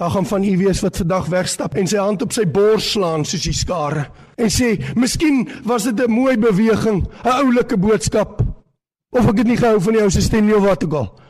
Daar 0.00 0.10
gaan 0.10 0.26
van 0.26 0.44
u 0.44 0.56
wees 0.56 0.80
wat 0.80 0.96
vandag 0.96 1.26
wegstap 1.26 1.74
en 1.74 1.86
sy 1.86 1.98
hand 2.00 2.22
op 2.24 2.32
sy 2.32 2.46
bors 2.48 2.86
slaan 2.94 3.26
soos 3.28 3.42
die 3.44 3.52
skare 3.52 4.06
en 4.40 4.48
sê, 4.48 4.80
"Miskien 4.96 5.48
was 5.64 5.84
dit 5.84 6.00
'n 6.00 6.10
mooi 6.10 6.38
beweging, 6.38 7.04
'n 7.24 7.28
oulike 7.28 7.76
boodskap 7.76 8.40
of 9.10 9.28
ek 9.28 9.38
het 9.38 9.46
nie 9.46 9.56
gehou 9.56 9.80
van 9.80 9.92
die 9.92 10.02
ou 10.02 10.10
se 10.10 10.20
stem 10.20 10.46
nie 10.46 10.56
of 10.56 10.64
wat 10.64 10.84
ook 10.84 10.92
al." 10.92 11.20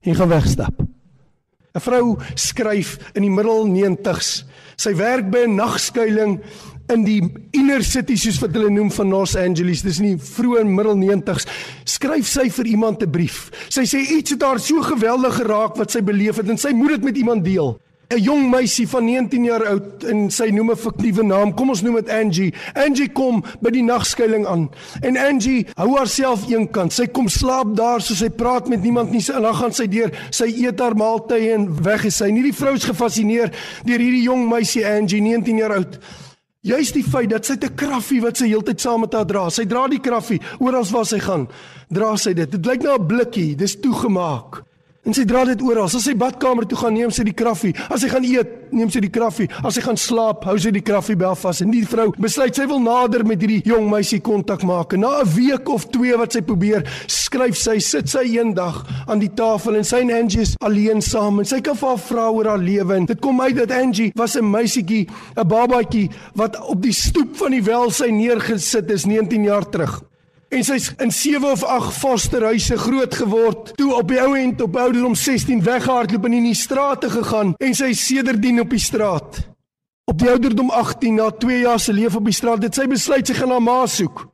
En 0.00 0.14
gaan 0.14 0.28
wegstap. 0.28 0.80
'n 1.74 1.80
Vrou 1.80 2.18
skryf 2.34 2.98
in 3.12 3.22
die 3.22 3.30
middel 3.30 3.66
90s. 3.66 4.44
Sy 4.76 4.94
werk 4.94 5.30
by 5.30 5.38
'n 5.38 5.54
nagskuiling 5.54 6.40
in 6.90 7.04
die 7.06 7.20
inner 7.56 7.84
city 7.86 8.16
soos 8.18 8.40
wat 8.42 8.54
hulle 8.56 8.70
noem 8.72 8.90
van 8.94 9.12
Los 9.12 9.36
Angeles. 9.38 9.84
Dis 9.86 10.00
in 10.02 10.12
die 10.12 10.30
vroeë 10.30 10.64
middel 10.68 10.98
90s. 11.00 11.46
Skryf 11.88 12.28
sy 12.28 12.48
vir 12.50 12.66
iemand 12.66 13.02
'n 13.02 13.10
brief. 13.10 13.50
Sy 13.68 13.82
sê 13.82 14.00
iets 14.00 14.30
het 14.30 14.42
haar 14.42 14.60
so 14.60 14.80
geweldig 14.82 15.34
geraak 15.34 15.76
wat 15.76 15.90
sy 15.90 16.00
beleef 16.00 16.36
het 16.36 16.48
en 16.48 16.58
sy 16.58 16.72
moet 16.72 16.90
dit 16.90 17.04
met 17.04 17.16
iemand 17.16 17.44
deel. 17.44 17.78
'n 18.10 18.18
jong 18.18 18.48
meisie 18.50 18.88
van 18.88 19.04
19 19.04 19.44
jaar 19.44 19.62
oud 19.70 20.04
en 20.04 20.30
sy 20.34 20.48
noem 20.50 20.72
'n 20.72 20.76
fiktiewe 20.76 21.22
naam. 21.22 21.54
Kom 21.54 21.68
ons 21.68 21.82
noem 21.82 21.94
dit 21.94 22.08
Angie. 22.08 22.54
Angie 22.74 23.08
kom 23.08 23.44
by 23.60 23.70
die 23.70 23.82
nagskuiling 23.82 24.46
aan. 24.46 24.70
En 25.00 25.16
Angie 25.16 25.66
hou 25.76 25.96
haarself 25.96 26.48
eenkant. 26.48 26.92
Sy 26.92 27.06
kom 27.06 27.28
slaap 27.28 27.76
daar 27.76 28.00
so 28.00 28.14
sy 28.14 28.28
praat 28.28 28.68
met 28.68 28.82
niemand 28.82 29.10
nie. 29.10 29.22
En 29.34 29.42
dan 29.42 29.54
gaan 29.54 29.72
sy 29.72 29.86
deur. 29.86 30.10
Sy 30.30 30.44
eet 30.44 30.80
haar 30.80 30.96
maaltye 30.96 31.52
en 31.52 31.82
weg 31.82 32.04
is 32.04 32.16
sy. 32.16 32.30
Nie 32.30 32.42
die 32.42 32.52
vrou 32.54 32.74
is 32.74 32.84
gefassineer 32.84 33.52
deur 33.84 33.98
hierdie 33.98 34.22
jong 34.22 34.48
meisie 34.48 34.86
Angie, 34.86 35.20
19 35.20 35.56
jaar 35.56 35.76
oud. 35.76 35.98
Juist 36.60 36.92
die 36.92 37.04
feit 37.04 37.30
dat 37.32 37.46
sy 37.48 37.54
'n 37.56 37.74
kraffie 37.74 38.20
wat 38.20 38.36
sy 38.36 38.46
heeltyd 38.48 38.80
saam 38.80 39.00
met 39.00 39.14
haar 39.14 39.24
dra. 39.24 39.48
Sy 39.48 39.64
dra 39.64 39.88
die 39.88 40.00
kraffie 40.00 40.40
oral 40.58 40.84
waar 40.84 41.06
sy 41.06 41.18
gaan. 41.18 41.48
Dra 41.88 42.16
sy 42.16 42.34
dit. 42.34 42.50
Dit 42.50 42.66
lyk 42.66 42.82
na 42.82 42.96
'n 42.96 43.06
blikkie. 43.06 43.56
Dis 43.56 43.80
toegemaak. 43.80 44.69
En 45.08 45.14
sy 45.16 45.22
dra 45.24 45.46
dit 45.48 45.62
oral. 45.64 45.86
As 45.88 46.04
sy 46.04 46.12
badkamer 46.18 46.66
toe 46.68 46.76
gaan, 46.76 46.92
neem 46.92 47.12
sy 47.14 47.24
die 47.24 47.36
kraffie. 47.36 47.72
As 47.88 48.02
sy 48.02 48.10
gaan 48.12 48.24
eet, 48.28 48.50
neem 48.76 48.90
sy 48.92 49.00
die 49.00 49.12
kraffie. 49.12 49.46
As 49.64 49.78
sy 49.78 49.84
gaan 49.86 49.96
slaap, 49.96 50.44
hou 50.44 50.56
sy 50.60 50.74
die 50.76 50.82
kraffie 50.84 51.16
bel 51.18 51.38
vas. 51.40 51.62
En 51.64 51.72
die 51.72 51.86
vrou 51.88 52.10
besluit 52.20 52.56
sy 52.56 52.66
wil 52.68 52.82
nader 52.84 53.24
met 53.24 53.40
hierdie 53.40 53.62
jong 53.64 53.88
meisie 53.88 54.20
kontak 54.20 54.60
maak. 54.68 54.92
En 54.92 55.00
na 55.00 55.22
'n 55.22 55.32
week 55.32 55.68
of 55.72 55.88
2 55.88 56.18
wat 56.20 56.36
sy 56.36 56.42
probeer, 56.42 56.84
skryf 57.08 57.56
sy, 57.56 57.78
sit 57.78 58.08
sy 58.08 58.36
eendag 58.36 58.84
aan 59.08 59.18
die 59.20 59.32
tafel 59.34 59.76
en 59.76 59.84
sy 59.84 60.00
en 60.04 60.10
Angie 60.10 60.42
is 60.42 60.54
alleen 60.60 61.00
saam 61.00 61.38
en 61.38 61.46
sy 61.46 61.60
kan 61.60 61.76
vir 61.76 61.88
haar 61.88 61.98
vra 61.98 62.30
oor 62.30 62.46
haar 62.46 62.58
lewe. 62.58 62.94
En 62.94 63.06
dit 63.06 63.20
kom 63.20 63.40
uit 63.40 63.56
dat 63.56 63.70
Angie 63.70 64.12
was 64.14 64.36
'n 64.36 64.50
meisietjie, 64.50 65.08
'n 65.36 65.48
babatjie 65.48 66.10
wat 66.34 66.60
op 66.68 66.82
die 66.82 66.92
stoep 66.92 67.36
van 67.36 67.50
die 67.50 67.62
welsyn 67.62 68.16
neergesit 68.16 68.90
is 68.90 69.06
19 69.06 69.44
jaar 69.44 69.68
terug. 69.68 70.09
En 70.50 70.64
sy's 70.66 70.88
in 70.98 71.12
7 71.14 71.50
of 71.50 71.62
8 71.64 71.94
fosterhuise 71.94 72.78
groot 72.78 73.14
geword. 73.14 73.70
Toe 73.78 73.94
op 73.94 74.08
die 74.10 74.18
ou 74.18 74.32
end 74.34 74.60
op 74.60 74.76
ouderdom 74.76 75.14
16 75.14 75.62
weggehardloop 75.62 76.24
en 76.26 76.32
in 76.40 76.48
die 76.48 76.58
strate 76.58 77.10
gegaan 77.10 77.52
en 77.62 77.74
sy 77.78 77.92
sedertdien 77.94 78.58
op 78.60 78.72
die 78.74 78.82
straat. 78.82 79.38
Op 80.10 80.18
die 80.18 80.30
ouderdom 80.30 80.72
18 80.74 81.14
na 81.14 81.28
2 81.30 81.60
jaar 81.60 81.78
se 81.78 81.94
lewe 81.94 82.18
op 82.18 82.26
die 82.26 82.34
straat, 82.34 82.66
het 82.66 82.74
sy 82.74 82.88
besluit 82.90 83.30
sy 83.30 83.36
gaan 83.38 83.54
haar 83.54 83.62
ma 83.62 83.84
soek. 83.86 84.24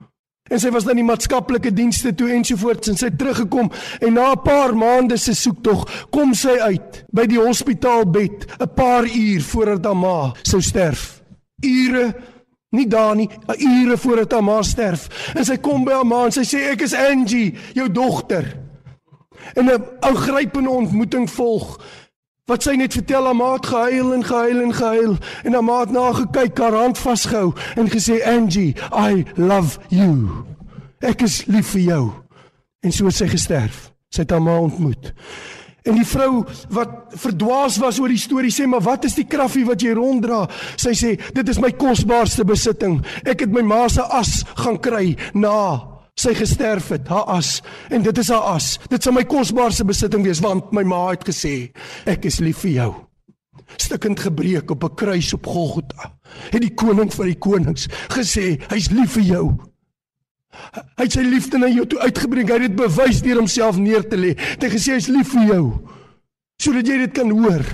En 0.49 0.63
sy 0.63 0.71
was 0.73 0.87
dan 0.87 0.97
die 0.97 1.05
maatskaplike 1.05 1.73
dienste 1.75 2.15
toe 2.17 2.31
ensovoorts 2.33 2.89
en 2.89 2.97
sy 2.97 3.11
teruggekom 3.13 3.69
en 4.01 4.13
na 4.17 4.31
'n 4.33 4.41
paar 4.45 4.73
maande 4.77 5.19
se 5.19 5.35
soektog 5.35 5.85
kom 6.11 6.33
sy 6.35 6.57
uit 6.61 7.05
by 7.13 7.27
die 7.27 7.41
hospitaalbed 7.41 8.47
'n 8.61 8.75
paar 8.75 9.05
uur 9.05 9.43
voordat 9.43 9.85
haar 9.85 9.97
ma 9.97 10.33
sou 10.43 10.63
sterf. 10.63 11.21
Ure 11.61 12.15
Nie 12.77 12.87
daar 12.87 13.17
nie, 13.17 13.31
ure 13.57 13.97
voordat 13.97 14.33
haar 14.33 14.45
ma 14.45 14.63
sterf. 14.63 15.33
En 15.35 15.45
sy 15.45 15.57
kom 15.57 15.85
by 15.87 15.95
haar 15.97 16.07
ma 16.09 16.25
en 16.29 16.35
sy 16.35 16.45
sê 16.45 16.67
ek 16.75 16.85
is 16.85 16.95
Angie, 16.97 17.55
jou 17.77 17.89
dogter. 17.93 18.51
En 19.55 19.65
'n 19.65 19.85
ou 20.01 20.15
grypende 20.15 20.71
ontmoeting 20.71 21.31
volg. 21.31 21.79
Wat 22.47 22.63
sy 22.63 22.77
net 22.77 22.93
vertel 22.93 23.25
haar 23.25 23.35
ma 23.35 23.53
het 23.53 23.67
gehuil 23.67 24.13
en 24.15 24.25
gehuil 24.25 24.61
en 24.63 24.75
gehuil 24.75 25.17
en 25.45 25.53
haar 25.53 25.65
ma 25.65 25.81
het 25.81 25.91
na 25.91 26.13
gekyk, 26.13 26.59
haar 26.59 26.77
hand 26.79 26.99
vasgehou 26.99 27.55
en 27.77 27.89
gesê 27.91 28.23
Angie, 28.23 28.77
I 28.93 29.25
love 29.35 29.79
you. 29.89 30.45
Ek 31.01 31.23
is 31.23 31.45
lief 31.47 31.73
vir 31.75 31.81
jou. 31.81 32.05
En 32.81 32.93
so 32.93 33.05
het 33.05 33.15
sy 33.15 33.27
gesterf. 33.29 33.93
Sy 34.09 34.21
het 34.21 34.31
haar 34.31 34.43
ma 34.43 34.59
ontmoet. 34.59 35.13
En 35.87 35.95
die 35.95 36.07
vrou 36.07 36.45
wat 36.75 37.15
verdwaas 37.23 37.79
was 37.79 38.01
oor 38.03 38.11
die 38.11 38.21
storie 38.21 38.51
sê, 38.51 38.67
"Maar 38.67 38.83
wat 38.83 39.05
is 39.05 39.15
die 39.15 39.27
kraffie 39.27 39.65
wat 39.65 39.81
jy 39.81 39.93
ronddra?" 39.95 40.49
Sy 40.77 40.91
sê, 40.91 41.33
"Dit 41.33 41.49
is 41.49 41.59
my 41.59 41.73
kosbaarste 41.73 42.45
besitting. 42.45 43.05
Ek 43.25 43.41
het 43.41 43.51
my 43.51 43.63
ma 43.63 43.89
se 43.89 44.03
as 44.03 44.45
gaan 44.57 44.79
kry 44.79 45.17
na 45.35 45.97
sy 46.15 46.35
gesterf 46.35 46.89
het, 46.89 47.09
haar 47.09 47.25
as, 47.25 47.63
en 47.91 48.03
dit 48.03 48.19
is 48.19 48.29
haar 48.33 48.57
as. 48.57 48.79
Dit 48.89 49.03
sal 49.03 49.13
my 49.13 49.25
kosbaarste 49.25 49.85
besitting 49.85 50.25
wees 50.25 50.41
want 50.41 50.73
my 50.73 50.83
ma 50.83 51.11
het 51.11 51.25
gesê, 51.25 51.71
"Ek 52.07 52.25
is 52.25 52.41
lief 52.41 52.59
vir 52.59 52.71
jou." 52.71 52.95
Stukkend 53.77 54.21
gebreek 54.21 54.71
op 54.71 54.85
'n 54.85 54.95
kruis 54.95 55.33
op 55.35 55.47
Golgotha. 55.47 56.13
Het 56.51 56.61
die 56.61 56.75
koning 56.75 57.13
van 57.13 57.27
die 57.27 57.39
konings 57.39 57.89
gesê, 58.09 58.61
"Hy's 58.69 58.91
lief 58.91 59.13
vir 59.13 59.23
jou." 59.23 59.76
Hy 60.97 61.05
het 61.05 61.13
sy 61.17 61.25
liefde 61.25 61.59
na 61.59 61.69
jou 61.71 61.87
toe 61.87 62.01
uitgebring. 62.05 62.49
Hy 62.49 62.59
het 62.61 62.65
dit 62.69 62.79
bewys 62.79 63.23
deur 63.25 63.41
homself 63.41 63.79
neer 63.81 64.07
te 64.09 64.19
lê. 64.21 64.35
Hy 64.37 64.57
het 64.61 64.73
gesê 64.73 64.97
hy's 64.97 65.09
lief 65.13 65.33
vir 65.35 65.53
jou. 65.53 65.65
Sodat 66.63 66.89
jy 66.89 66.99
dit 67.05 67.15
kan 67.17 67.31
hoor. 67.31 67.65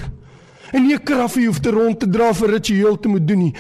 En 0.72 0.86
nie 0.86 0.94
'n 0.94 1.04
kraffie 1.04 1.46
hoef 1.46 1.60
te 1.60 1.70
rond 1.70 1.98
te 1.98 2.08
dra 2.08 2.32
vir 2.32 2.50
ritueel 2.50 2.98
te 2.98 3.08
moet 3.08 3.26
doen 3.28 3.38
nie. 3.38 3.54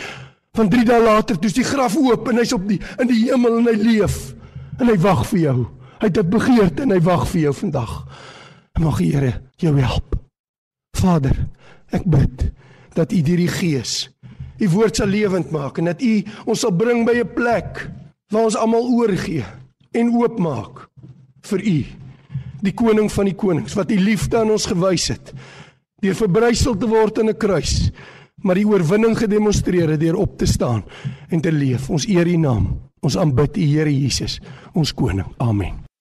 Van 0.52 0.68
3 0.68 0.84
dae 0.84 1.02
later, 1.02 1.38
toe's 1.38 1.52
die 1.52 1.64
graf 1.64 1.96
oop 1.96 2.28
en 2.28 2.36
hy's 2.36 2.52
op 2.52 2.68
die 2.68 2.80
in 2.98 3.06
die 3.06 3.30
hemel 3.30 3.58
en 3.58 3.66
hy 3.66 3.76
leef 3.76 4.34
en 4.80 4.88
hy 4.88 4.96
wag 4.96 5.26
vir 5.26 5.38
jou. 5.38 5.66
Hy 6.00 6.06
het 6.06 6.18
'n 6.18 6.30
begeerte 6.30 6.82
en 6.82 6.90
hy 6.90 7.00
wag 7.00 7.28
vir 7.28 7.40
jou 7.40 7.52
vandag. 7.52 8.06
Mag 8.78 8.98
die 8.98 9.12
Here 9.12 9.40
jou 9.56 9.80
help. 9.80 10.16
Vader, 10.96 11.48
ek 11.90 12.04
bid 12.04 12.52
dat 12.94 13.12
U 13.12 13.22
deur 13.22 13.36
die 13.36 13.48
Gees 13.48 14.10
U 14.62 14.68
woord 14.68 14.96
sal 14.96 15.10
lewend 15.10 15.50
maak 15.50 15.80
en 15.80 15.90
dat 15.90 16.02
U 16.02 16.12
ons 16.46 16.60
sal 16.62 16.74
bring 16.76 17.06
by 17.06 17.18
'n 17.20 17.34
plek 17.34 17.88
waar 18.32 18.48
ons 18.48 18.56
almal 18.56 18.88
oorgee 18.96 19.44
en 19.92 20.14
oopmaak 20.16 20.86
vir 21.50 21.60
u 21.60 21.78
die 22.62 22.74
koning 22.74 23.10
van 23.12 23.28
die 23.28 23.36
konings 23.36 23.76
wat 23.78 23.92
u 23.92 23.98
liefde 24.00 24.40
aan 24.40 24.50
ons 24.54 24.66
gewys 24.66 25.10
het 25.12 25.34
deur 26.02 26.16
verbrysel 26.18 26.76
te 26.76 26.88
word 26.88 27.18
in 27.18 27.28
'n 27.28 27.38
kruis 27.38 27.92
maar 28.42 28.58
die 28.58 28.66
oorwinning 28.66 29.16
gedemonstreer 29.18 29.94
het 29.94 30.02
deur 30.02 30.18
op 30.18 30.38
te 30.38 30.46
staan 30.46 30.84
en 31.28 31.40
te 31.40 31.52
leef. 31.52 31.90
Ons 31.90 32.06
eer 32.08 32.26
u 32.26 32.36
naam. 32.36 32.74
Ons 33.00 33.16
aanbid 33.18 33.56
u 33.56 33.70
Here 33.76 34.00
Jesus 34.00 34.40
ons 34.72 34.94
koning. 34.94 35.26
Amen 35.38 35.91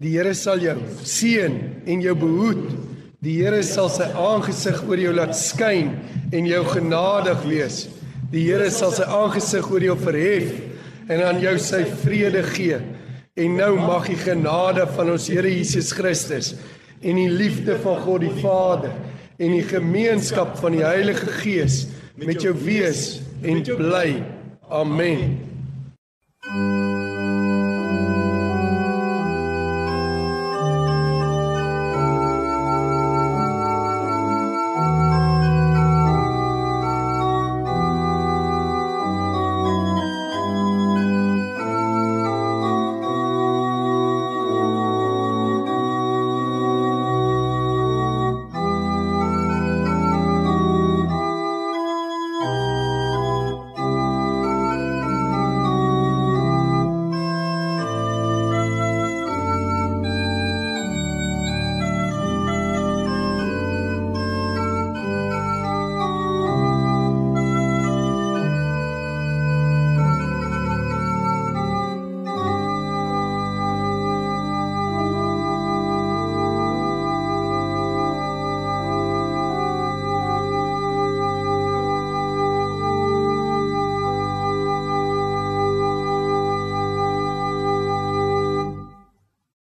Die 0.00 0.14
Here 0.14 0.32
sal 0.32 0.62
jou 0.64 0.78
seën 1.04 1.56
en 1.84 2.00
jou 2.00 2.14
behoed. 2.16 2.62
Die 3.20 3.34
Here 3.42 3.58
sal 3.68 3.90
sy 3.92 4.06
aangesig 4.16 4.78
oor 4.88 5.00
jou 5.00 5.10
laat 5.12 5.34
skyn 5.36 5.90
en 6.32 6.48
jou 6.48 6.62
genadig 6.70 7.42
wees. 7.44 7.82
Die 8.32 8.46
Here 8.46 8.70
sal 8.72 8.94
sy 8.96 9.04
aangesig 9.04 9.68
oor 9.68 9.84
jou 9.84 9.98
verhef 10.00 10.54
en 11.10 11.20
aan 11.26 11.42
jou 11.44 11.52
sy 11.60 11.82
vrede 12.00 12.46
gee. 12.48 12.80
En 13.36 13.58
nou 13.60 13.74
mag 13.76 14.08
die 14.08 14.16
genade 14.16 14.88
van 14.96 15.12
ons 15.18 15.28
Here 15.28 15.52
Jesus 15.52 15.92
Christus 15.92 16.54
en 17.04 17.20
die 17.20 17.28
liefde 17.28 17.76
van 17.84 18.00
God 18.00 18.24
die 18.24 18.32
Vader 18.40 18.96
en 19.36 19.52
die 19.58 19.68
gemeenskap 19.68 20.56
van 20.64 20.78
die 20.78 20.84
Heilige 20.86 21.28
Gees 21.42 21.82
met 22.16 22.40
jou 22.40 22.56
wees 22.64 23.20
en 23.44 23.60
bly. 23.68 24.16
Amen. 24.72 25.49